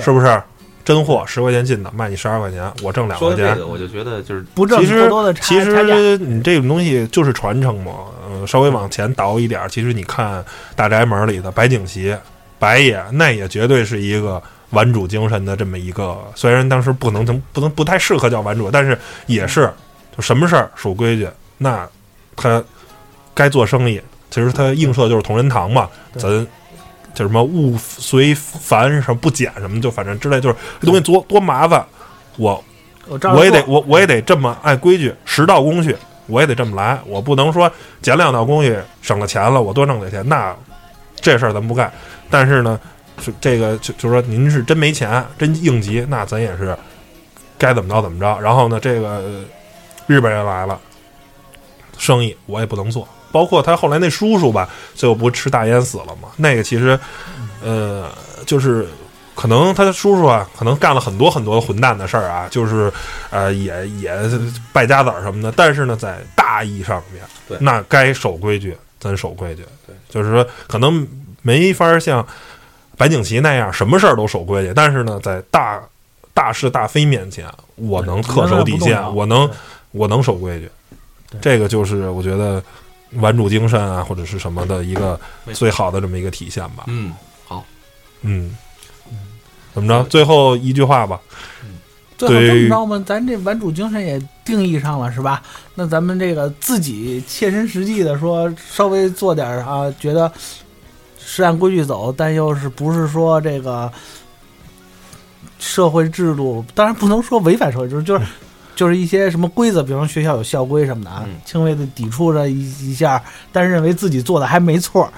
[0.00, 0.42] 是不是？
[0.84, 3.60] 真货十块钱进的，卖你十二块钱，我挣两块钱说的这。
[3.60, 5.60] 个，我就觉得就是不挣其实过多的差其。
[5.62, 7.92] 实你这种东西就是传承嘛，
[8.28, 10.42] 嗯，稍微往前倒一点儿，其实你看
[10.74, 12.16] 《大宅门》里的白景琦、
[12.58, 19.70] 白爷，那也绝对是一个玩主精神的这么一个，虽然当时不能不能不太适合叫玩主，但是也是
[20.16, 21.28] 就什么事儿守规矩，
[21.58, 21.88] 那
[22.34, 22.62] 他
[23.34, 26.46] 该做生意，其实他映射就是同仁堂嘛，咱。
[27.14, 31.84] 就什么物随繁什么不减什么，就反正之类，就是这东西多多麻烦，
[32.36, 32.62] 我
[33.06, 35.96] 我也得我我也得这么按规矩，十道工序
[36.26, 40.54] 我也得这么来，我不能说减两道工序省了钱了，我多挣点钱，那
[41.16, 41.92] 这事儿咱不干。
[42.30, 42.80] 但是呢，
[43.20, 46.76] 是这个就就说您是真没钱，真应急，那咱也是
[47.58, 48.40] 该怎么着怎么着。
[48.40, 49.44] 然后呢，这个呃
[50.06, 50.80] 日本人来了，
[51.98, 53.06] 生意我也不能做。
[53.32, 56.28] 包括他后来那叔叔吧，最后不吃大烟死了吗？
[56.36, 56.98] 那个其实，
[57.64, 58.08] 呃，
[58.46, 58.86] 就是
[59.34, 62.92] 可能他的叔叔啊，可能干了很多很多混蛋的事儿啊，就是
[63.30, 64.14] 呃，也也
[64.72, 65.50] 败家子儿什么的。
[65.56, 69.64] 但是呢，在大义上面，对那该守规矩，咱守规矩。
[69.86, 71.06] 对，就是说可能
[71.40, 72.24] 没法像
[72.98, 75.80] 白景琦那样什么事儿都守规矩，但是呢，在大
[76.34, 79.48] 大是大非面前，我能恪守底线，我能
[79.90, 80.70] 我能守规矩
[81.30, 81.40] 对。
[81.40, 82.62] 这个就是我觉得
[83.14, 85.20] 玩主精神啊，或者是什么的一个
[85.52, 86.84] 最好的这么一个体现吧。
[86.86, 87.12] 嗯，
[87.44, 87.64] 好，
[88.22, 88.56] 嗯，
[89.74, 90.02] 怎么着？
[90.08, 91.20] 最后一句话吧。
[92.16, 95.42] 最后对这么着嘛，咱这玩主精神也定义上了，是吧？
[95.74, 100.30] 那咱们这个自己切身实际的说，稍微做点啊，觉得
[101.18, 103.92] 是按规矩走，但又是不是说这个
[105.58, 108.24] 社会制度，当然不能说违反社会制度，就是。
[108.74, 111.34] 就是一些什么规则，比方学校有校规什么的啊，嗯。
[111.44, 115.10] 轻微的抵触着一一下，但是认为自己做的还没错，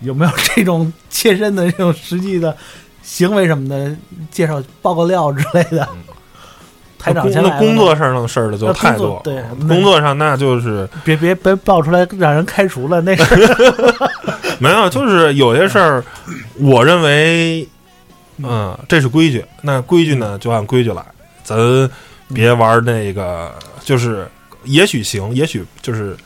[0.00, 2.56] 有没有这种切身的这种实际的
[3.02, 3.96] 行为什么的？
[4.30, 5.88] 介绍爆个料之类的。
[6.98, 13.24] 台长工先来了那工作上的事儿的就太多，对工作上那就是别别别爆出来让人开除了，那是
[14.60, 16.04] 没有，就是有些事儿，
[16.58, 17.66] 我认为，
[18.36, 21.02] 嗯，这是规矩，那规矩呢就按规矩来，
[21.42, 21.56] 咱
[22.34, 23.52] 别玩那个，
[23.84, 24.26] 就是
[24.64, 26.16] 也许行，也许就是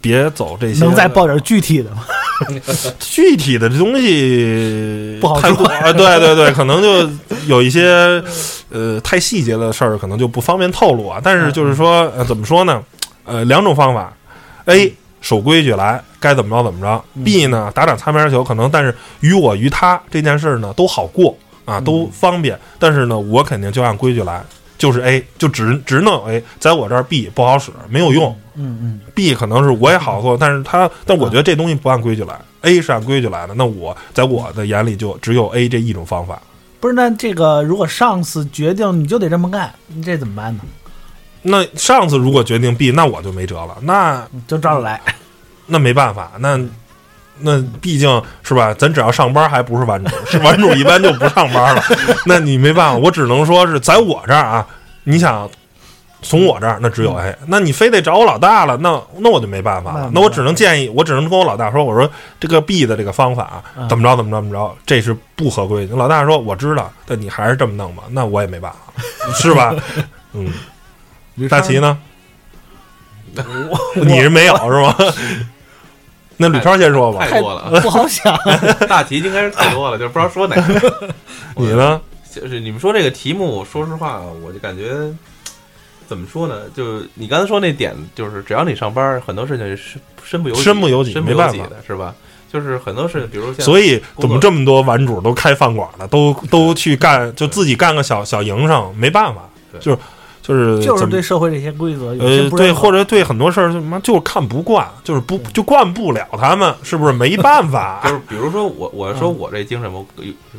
[0.00, 2.04] 别走这些能再报点具体的吗？
[2.98, 7.08] 具体的这东西不好说啊，对对对，可能就
[7.46, 8.22] 有一些
[8.70, 11.20] 呃太细节的事儿，可能就不方便透露啊。
[11.22, 12.82] 但是就是说，呃，怎么说呢？
[13.24, 14.12] 呃，两种方法
[14.66, 22.58] ：A 守规矩来，该怎么着怎么着；B 呢打打擦边球，可能但是于我于他这件事儿呢都好过啊，都方便。
[22.78, 24.44] 但是呢，我肯定就按规矩来，
[24.84, 28.38] 就是 A 就只只能 A，在我这儿 B 不好使，没有用。
[28.54, 36.38] 嗯嗯，B 可能是我也好做，但是他，但我觉得这东西不按规矩来，A 是按规矩来的，那我在我的眼里就只有 A 这一种方法。
[36.80, 40.60] 不是，那这个如果上司决定你就得这么干，你这怎么办呢？
[41.40, 45.00] 那上司如果决定 B，那我就没辙了，那就照着来。
[45.66, 46.60] 那没办法，那
[47.40, 48.72] 那毕竟是吧？
[48.74, 51.82] 咱只要上班还不是玩主， 是玩主一般就不上班了，
[52.26, 54.66] 那你没办法，我只能说是在我这儿啊，
[55.04, 55.48] 你想。
[56.26, 62.10] 从我这儿那只有 A，那你非得找我老大了，那那我就没办法了，那我只能建议，我只能跟我老大说，我说
[62.40, 65.94] 这个 B 的这个方法嗯怎么着怎么着怎么着，这是不合规的。
[65.94, 68.78] 老大说我知道，但你还是这么弄吧，那我也没办法，
[69.34, 69.74] 是吧？
[70.32, 70.50] 嗯，
[71.50, 71.98] 大齐呢？
[73.94, 74.96] 你是没有是吗？
[76.36, 78.36] 那吕超先说吧，太多了啊，不好想。
[78.88, 81.08] 大题应该是太多了，就是不知道说哪个。
[81.56, 82.00] 你呢？
[82.34, 84.92] 就是你们说这个题目，说实话，我就感觉
[86.08, 86.62] 怎么说呢？
[86.74, 92.14] 就你刚才说那点，就是只要你上班，很多事情是身不由己，身不由己没办法的，是吧？
[92.52, 99.98] 就是很多事，比如像所以怎么这么多玩主都开饭馆了，都都去干，就自己干个小小营生，没办法，对就是
[100.46, 108.02] 就是就是对社会这些规则有些呃对，或者对很多事儿就妈就是看不惯，就是不就惯不了他们，是不是没办法？
[108.04, 110.06] 就是比如说我，我说嗯我这精神，我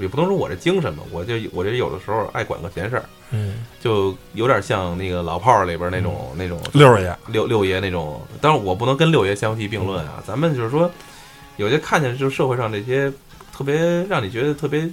[0.01, 10.13] 也不能说我这精神吧，我就我这有的时候爱管个闲事儿，嗯，就有点像那个老炮儿里边那种那种六爷，六六爷那种，当然我不能跟六爷相提并论啊。
[10.25, 10.89] 咱们就是说，
[11.57, 13.13] 有些看见就是社会上这些
[13.55, 13.75] 特别
[14.09, 14.89] 让你觉得特别不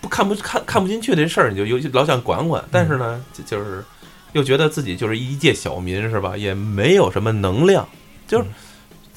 [0.00, 2.64] 不看不看看不进去这事儿，你就尤其老想管管。
[2.70, 3.84] 但是呢，就就是
[4.32, 6.36] 又觉得自己就是一介小民是吧？
[6.36, 7.88] 也没有什么能量，
[8.26, 8.46] 就是，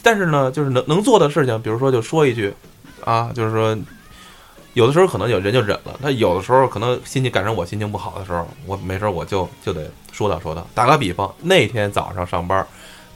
[0.02, 2.54] 但是呢，就是能能做的事情，比如说就说一句
[3.04, 3.78] 啊，就是说。
[4.76, 10.68] 有的时候可能有人就忍了，他有的时候可能心情赶上我心情不好的时候，我没事儿我就就得说道说道。
[10.74, 12.66] 打个比方，那天早上上班，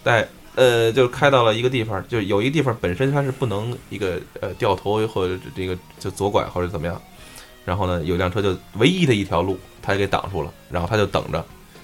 [0.04, 7.02] 在呃就开到了一个地方，就有一个地方本身它是不能一个呃掉头或者这个就左拐或者怎么样，
[7.68, 11.44] 然后呢有辆车就唯一的一条路，他给挡住了，然后他就等着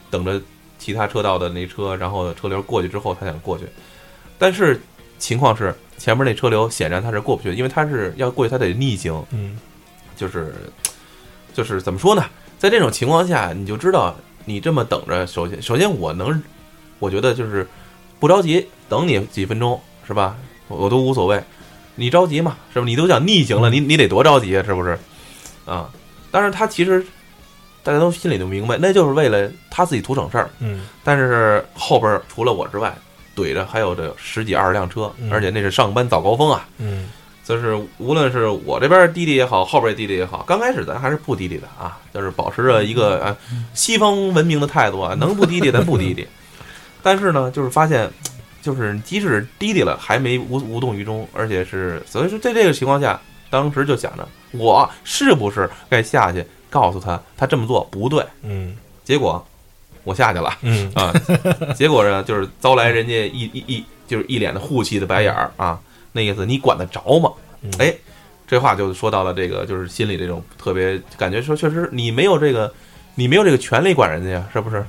[0.10, 0.42] 等着
[0.80, 3.66] 其他车道的那车，然后车流过去之后他想过去，
[4.40, 4.82] 但是
[5.20, 9.14] 情况是前面那车流显然他是过不去的，因为他是要过去他得逆行。
[9.32, 9.58] 嗯
[10.16, 10.54] 就是
[11.54, 12.24] 就是怎么说呢？
[12.58, 14.16] 在这种情况下，你就知道
[14.46, 16.42] 你这么等着，首先首先我能，
[17.00, 17.68] 我觉得就是
[18.20, 19.78] 不着急，等你几分钟
[20.08, 20.38] 是吧？
[20.70, 21.44] 我我都无所谓。
[21.96, 22.86] 你着急嘛，是吧？
[22.86, 24.98] 你都想逆行了，你你得多着急啊，是不是？
[25.66, 25.90] 啊，
[26.32, 27.06] 但是他其实
[27.84, 30.50] 大家都心里都明白，那就是为了他自己图省事儿。
[30.60, 32.96] 嗯但是后边儿除了我之外，
[33.36, 36.68] 怼着还有这十几二十辆车，嗯而且那是上班早高峰啊。
[36.78, 37.10] 嗯
[37.44, 43.36] 就是无论是我这边滴滴也好，后边滴滴也好，刚开始咱还是不滴滴的啊，就是保持着一个啊
[43.74, 46.26] 西方文明的态度啊，能不滴滴咱不滴滴。
[47.04, 48.10] 但是呢，就是发现，
[48.62, 58.26] 就是即使滴滴了，还没无无动于衷，而且是所以说在这个情况下，当时就想着我是不是该下去告诉他，他这么做不对。
[58.44, 59.46] 嗯结果
[60.04, 60.54] 我下去了。
[60.62, 61.14] 嗯啊，
[61.76, 65.80] 结果呢，就是遭来人家一一一就是一脸的护气的白眼儿啊，
[66.12, 67.32] 那意思你管得着吗
[67.62, 67.72] 嗯？
[67.80, 67.94] 哎，
[68.48, 72.72] 这话就说到了这个，就是心里这种特别感觉说，确实你没有这个，
[73.16, 74.86] 你没有这个权利管人家呀，是不是？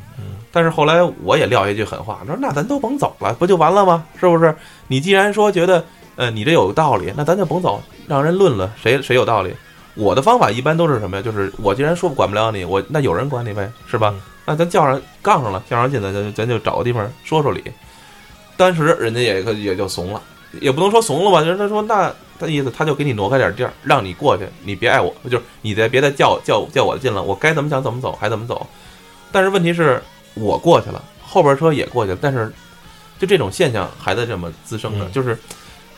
[0.53, 4.05] 但是后来我也撂一句狠话，说那咱都甭走了，不就完了吗？
[4.21, 4.55] 是不是？
[4.87, 5.85] 你既然说觉得
[6.15, 9.55] 呃你这有道理，那咱就甭走，让人论了谁谁有道理。
[9.95, 11.23] 我的方法一般都是什么呀？
[11.23, 14.11] 就是我既然说管不了你，我那有人管你呗，是吧？
[14.15, 17.65] 嗯那咱叫上杠上了，叫上劲了，咱就咱就找个地方说说理。
[18.59, 20.21] 当时人家也可也就怂了，
[20.61, 28.67] 也不能说怂了吧，就是他说那他意思他就给你挪开点地儿，让你过去，你别碍我，就是你再别再叫叫叫我的劲了，我该怎么想怎么走还怎么走。
[29.33, 30.03] 但是问题是
[30.35, 32.53] 我过去了，后边车也过去了，但是
[33.19, 35.39] 就这种现象还在这么滋生着，嗯就是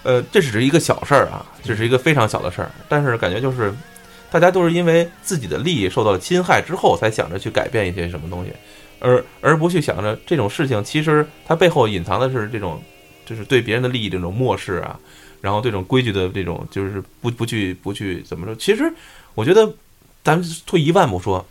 [0.06, 3.74] 呃，这只是一个小事儿啊，这是一个非常小的事儿，但是感觉就是
[4.30, 8.52] 大家都是因为自己的利益受到了侵害之后，才想着去改变一些什么东西，
[9.00, 12.80] 而而不去想着这种事情其实它背后隐藏的是这种
[13.24, 14.96] 就是对别人的利益这种漠视啊，
[15.40, 18.54] 然后这种规矩的这种就是不不去不去怎么说？
[18.54, 18.88] 其实
[19.34, 19.68] 我觉得
[20.22, 21.44] 咱们退一万步说，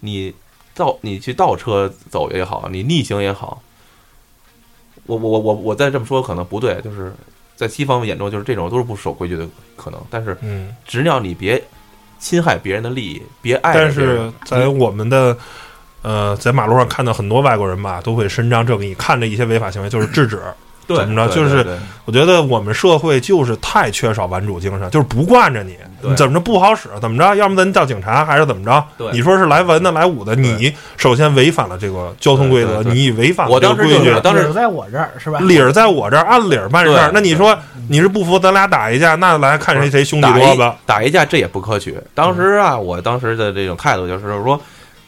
[0.00, 0.34] 你
[0.74, 3.62] 倒你去倒车走也好，你逆行也好，
[5.06, 7.12] 我我我我我再这么说可能不对，就是
[7.58, 9.44] 在西方眼中就是这种都是不守规矩的
[9.74, 11.60] 可能，但是嗯，只要你别
[12.20, 15.36] 侵害别人的利益，别碍但是在我们的
[16.02, 20.40] 呃，在马路上看到很多外国人吧，都会伸张正义，看着一些违法行为就是制止。
[20.88, 21.64] 对怎么着就是
[22.06, 28.82] 我觉得我们社会就是太缺少顽主精神，就是不惯着你，你怎么着不好使，怎么着，要么咱叫警察，还是怎么着？
[28.96, 35.38] 对你说是来文的来武的，你首先违反了这个交通规则，你违反了我这个规矩当时理儿在我这儿是吧？
[35.40, 37.10] 理儿在我这儿，按理儿办事儿。
[37.12, 37.54] 那你说
[37.88, 40.76] 你是不服，咱俩打一架，那来看谁谁兄弟打一多吧？
[40.86, 41.94] 打一架这也不可取。
[42.14, 44.58] 当时啊，我当时的这种态度就是说，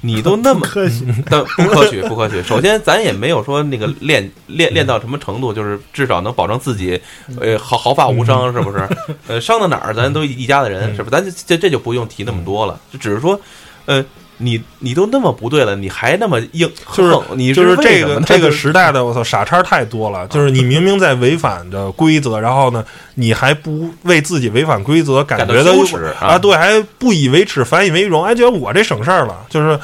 [0.02, 2.42] 你都那么 科学，但不可取，不可取。
[2.42, 7.00] 首先，咱也没有说那个练练练到什么程度，就是至少能保证自己，
[7.40, 8.88] 呃，毫毫发无伤，是不是？
[9.28, 11.10] 呃，伤到哪儿，咱都一家的人，是不是？
[11.10, 13.38] 咱这这这就不用提那么多了，就只是说，
[13.86, 14.04] 呃，
[14.40, 22.84] 你你都那么不对了，你还那么硬，就是横你就是这个这个时代的我操傻叉太多了，就是你明明在违反着规则，然后呢，
[23.14, 29.78] 你还不为自己违反规则感觉到羞耻啊，对，还不以为耻反以为荣，哎，觉得我这省事儿了，就是。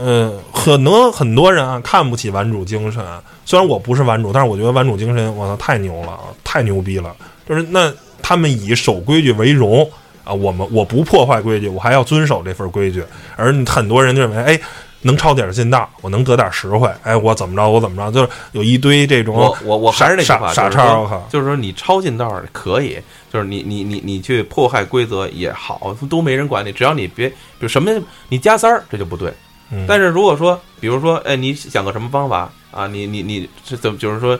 [0.00, 3.04] 嗯，可能很多人啊看不起玩主精神，
[3.44, 7.12] 虽然我不是玩主，但是我觉得玩主精神，我操，太牛了，太牛逼了。
[7.48, 7.92] 就是那
[8.22, 9.90] 他们以守规矩为荣
[10.24, 13.04] 啊，我们我不破坏规矩，我还要遵守这份规矩。
[13.36, 14.60] 而很多人认为，哎，
[15.02, 22.98] 能抄点近道，我能得点实惠，哎，我怎么着，我怎么着，就是有一堆这种我我我还是那句话，傻傻就是说叉我靠就是说你抄近道儿可以，
[23.32, 27.90] 就是你你你你去破坏规则也好，都没人管你，只要你别，比如什么
[28.28, 29.32] 你加塞儿，这就不对。
[29.72, 32.88] 嗯但是如果说，比如说，哎，你想个什么方法啊？
[32.88, 33.96] 你你你是怎么？
[33.96, 34.36] 就是说，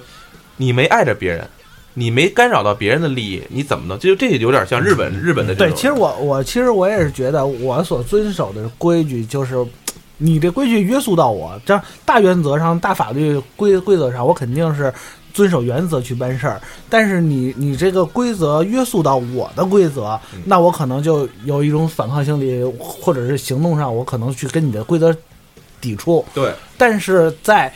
[0.57, 1.49] 你没碍着别人，
[1.95, 3.99] 你没干扰到别人的利益，你怎么能？
[3.99, 9.67] 就这有点像日本日本的这对，其实我我其实我也是觉得，我所遵守的规矩就是，
[10.17, 14.93] 你这规矩约束到我，这样大原则上、大法律规规则上，我肯定是
[15.33, 16.61] 遵守原则去办事儿。
[16.89, 25.15] 但是你你这个规则约束到我的规则，嗯那我可能就有一种反抗心理，或者是行动上，我可能去跟你的规则
[25.81, 26.25] 抵触。
[26.33, 27.73] 对但是在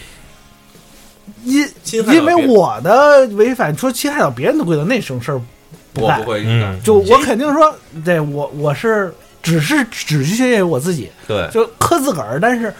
[1.44, 1.68] 因
[2.06, 7.74] 因为我的违反说侵害到别人的规则，那种事儿我不干不会嗯，就我肯定说，
[8.04, 12.72] 对我我是只是只去学习我自己，对，就磕自个儿，但是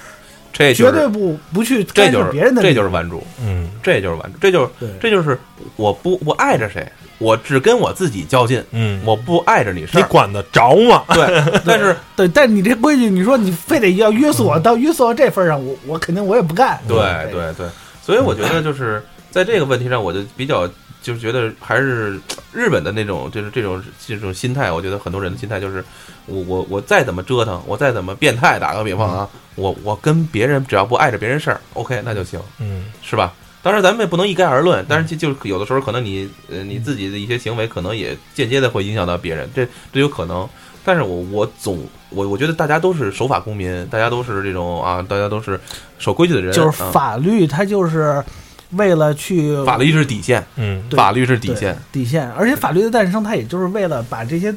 [0.53, 2.63] 这就是绝对不不去干这就是涉别人的。
[2.63, 3.71] 这就是玩主，嗯。
[3.83, 5.39] 这就是玩主，这就是这就是
[5.77, 6.87] 我不我爱着谁，
[7.19, 10.01] 我只跟我自己较劲，嗯，我不碍着你事儿。
[10.01, 11.05] 你管得着吗？
[11.13, 16.81] 对， 但是对，但你这规矩，你说你非得要约束我，到约束到这份上，我我肯定我也不干。
[16.89, 16.97] 对。
[17.31, 17.67] 对对，
[18.05, 20.69] 所以我觉得就是在这个问题上，我就比较
[21.01, 22.21] 就是觉得还是
[22.53, 25.83] 日本的那种就是这种这种心态，我觉得很多人的心态就是
[26.27, 33.33] 我我我再怎么折腾，我再怎么变态，打个比方啊，我我跟别人只要不碍着别人事儿，OK 那就行，嗯是吧？
[33.63, 40.47] 当然，咱们也不能一概而论，但是就就是有的时候可能你呃你自己的一些行为，可能也间接的会影响到别人，这这有可能。
[40.85, 41.83] 但是我我总
[42.15, 45.59] 我我觉得大家都是守法公民，大家都是这种啊，大家都是
[45.99, 48.23] 守规矩的人，就是啊法律，它就是
[48.71, 54.55] 为了去法律是底线，嗯法律是底线，底线，而且法律的诞生，它也就是为了把这些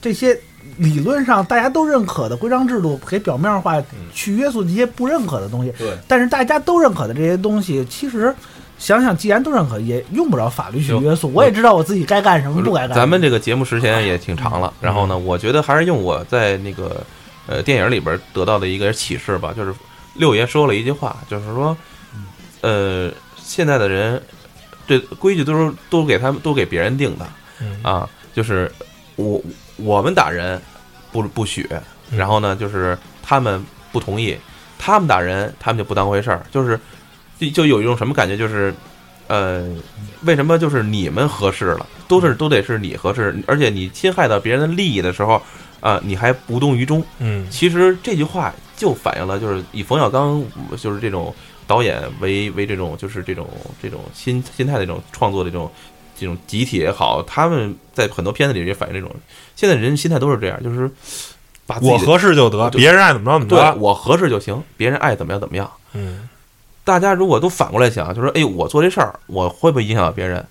[0.00, 0.38] 这些
[0.76, 3.82] 理论上大家都认可的规章制度给表面化，
[4.12, 5.72] 去约束这些不认可的东西。
[5.78, 8.34] 对，但是大家都认可的这些东西，其实
[8.80, 11.30] 想想，既然都认可，也用不着法律去约束。
[11.34, 12.94] 我也知道我自己该干什么，不该干什么。
[12.94, 17.04] 咱们这个节目时间也挺长了，然后呢，我觉得还是用我在那个
[17.46, 19.74] 呃电影里边得到的一个启示吧，就是
[20.14, 21.76] 六爷说了一句话，就是说，
[22.62, 24.20] 呃，现在的人
[24.88, 27.26] 这规矩都是都给他们都给别人定的
[27.60, 28.72] 嗯啊，就是
[29.16, 29.40] 我
[29.76, 30.60] 我们打人
[31.12, 31.68] 不不许，
[32.10, 33.62] 嗯然后呢，就是他们
[33.92, 34.34] 不同意，
[34.78, 36.80] 他们打人他们就不当回事儿，就是
[37.40, 38.72] 就就有一种什么感觉，就是
[39.26, 39.66] 呃，
[40.24, 45.40] 为什么就是你们合适了，都是都得是你合适，而且你侵害到别人的利益的时候，
[45.80, 47.02] 啊、你还无动于衷。
[47.18, 50.44] 嗯其实这句话就反映了，就是以冯小刚
[50.76, 51.34] 就是这种
[51.66, 53.48] 导演为为这种就是这种
[53.82, 55.70] 这种心心态的这种创作的这种
[56.18, 59.10] 这种集体也好，他们在很多片子里也反映这种
[59.56, 60.90] 现在人心态都是这样，就是
[61.80, 63.74] 我合适就得，别人爱怎么着怎么着对着。
[63.78, 65.70] 我合适就行，别人爱怎么样怎么样。
[65.92, 66.28] 嗯
[66.84, 70.44] 大家如果都反过来想，就说：“哎，我做这事儿，我会不会影响到别人？”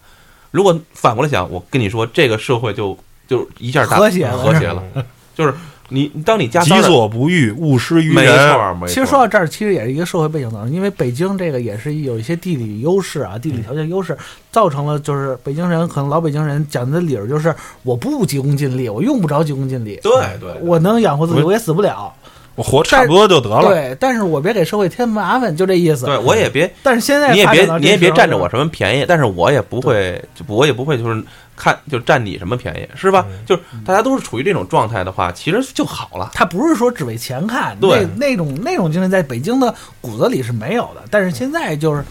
[0.51, 4.81] 如果反过来想，我跟你说，这个社会就就一下大 和谐了和谐了。
[5.35, 5.53] 就是
[5.89, 8.53] 你，当你加己， 所不欲，勿施于人没人。
[8.53, 8.87] 错，没错。
[8.87, 14.17] 其实说到这儿，其实也是一个社会背景当中，因为北京这个也是有一些地理优势啊，地理条件优势，
[14.51, 17.53] 造成了就是北京人可能老北京人讲的理儿就是
[17.83, 22.13] 我不急功近利，我用不着急功近利，对对，我能养活自己，我我也死不了。
[22.55, 23.69] 我活差不多就得了。
[23.69, 26.05] 对，但是我别给社会添麻烦，就这意思。
[26.05, 31.23] 对我也别，但是现在你也别你也别占着我什么便宜，但是我也不会，就我也不会就是
[31.55, 33.25] 看就占你什么便宜，是吧？
[33.29, 36.31] 嗯就是大家都是处于这种状态的话，其实就好了。
[36.33, 41.01] 他不是说只为钱看，对那那种那种精神在北京的骨子里是没有的。
[41.09, 42.03] 但是现在就是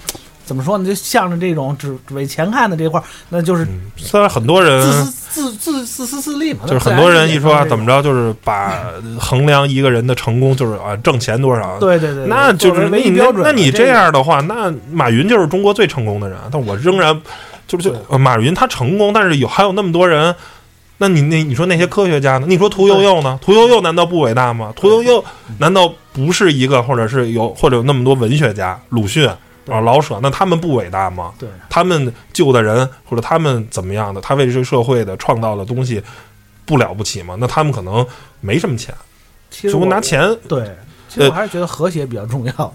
[0.49, 0.87] 怎么说呢？
[0.87, 6.61] 就向着这种只只为钱看的这块儿，那就是嗯，现在很多人自私自自自私自利嘛。
[6.67, 8.85] 就是很多人一说啊，怎么着，就是把
[9.21, 11.79] 衡量一个人的成功就是啊挣钱多少。
[11.79, 13.43] 对对对，那就是你标准了。
[13.45, 16.45] 那你这样的话，那马云就是中国最成功的人啊。
[16.51, 17.15] 但我仍然
[17.67, 20.35] 就是就呃马云他成功，但是有还有那么多人。
[21.01, 22.47] 那你那你说那些科学家呢？
[22.49, 23.39] 你说屠呦呦呢？
[23.41, 24.73] 屠呦呦难道不伟大吗？
[24.75, 25.25] 屠呦呦
[25.59, 29.31] 难道不是一个，或者是有或者有那么多文学家，鲁迅
[29.71, 31.33] 啊、老舍，那他们不伟大吗？
[31.39, 36.03] 对他们救的人或者他们怎么样的，他为这个社会的创造的东西
[36.65, 37.37] 不了不起吗？
[37.39, 38.07] 那他们可能
[38.41, 38.95] 没什么钱，
[39.51, 40.75] 就其实我拿钱对，
[41.09, 42.53] 其实我还是觉得和谐比较重要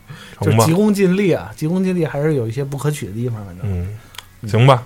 [0.40, 0.72] 就急？
[0.74, 3.64] 功近利啊，急功近利还是有一些不可取的地方，反正。
[3.64, 4.82] 嗯，行吧。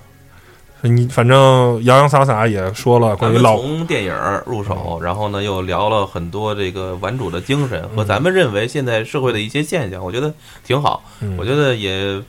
[0.83, 4.13] 你反正洋洋洒洒也说了关于老从电影
[4.45, 10.33] 入手，然后呢又聊了很多这个玩主的精神和嗯咱们认为现在社会的一些现象，我觉得
[10.65, 11.03] 挺好。
[11.21, 12.21] 嗯我觉得也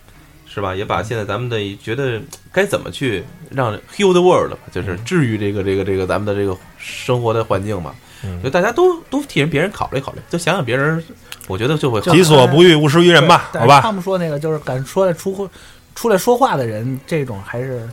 [0.47, 2.21] 是吧，也把现在咱们的觉得
[2.53, 7.95] 该怎么去让 heal the world，就是治愈这个这个这个咱们的这个生活的环境嘛。
[8.25, 11.03] 嗯就大家都都替人别人考虑考虑，就想想别人，
[11.49, 13.81] 我觉得就会好己所不欲，勿施于人吧，好吧？
[13.81, 15.49] 他们说那个就是敢说来出
[15.97, 17.91] 出来说话的人，这种还是嗯，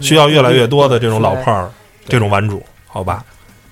[0.00, 1.70] 需要越来越多的这种老炮儿，
[2.06, 3.24] 这种玩主，好吧？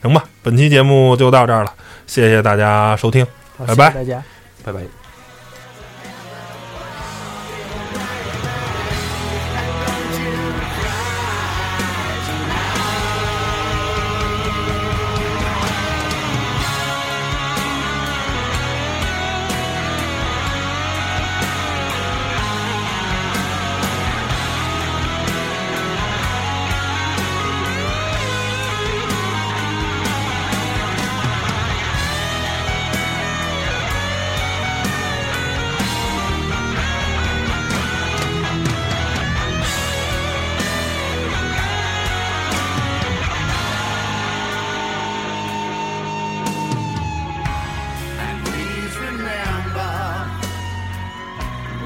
[0.02, 1.72] 行吧，本期节目就到这儿了，
[2.06, 3.26] 谢谢大家收听。
[3.58, 4.24] 拜拜谢谢大家。
[4.64, 4.99] 拜拜。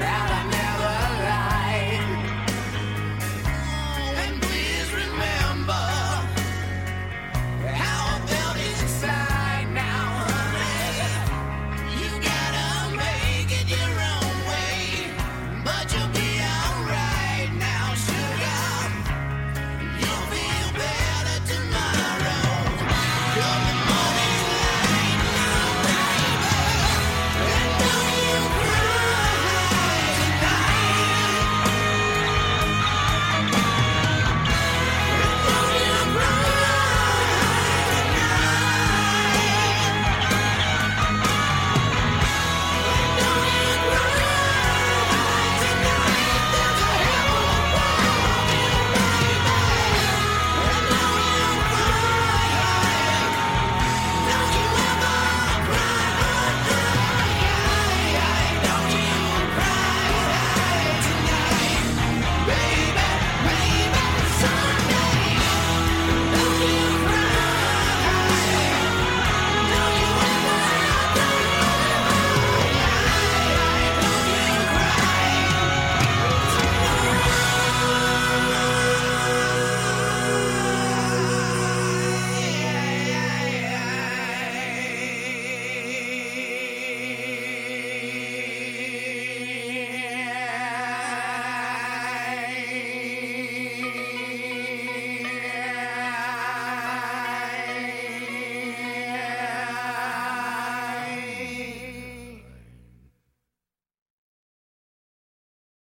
[0.05, 0.34] out.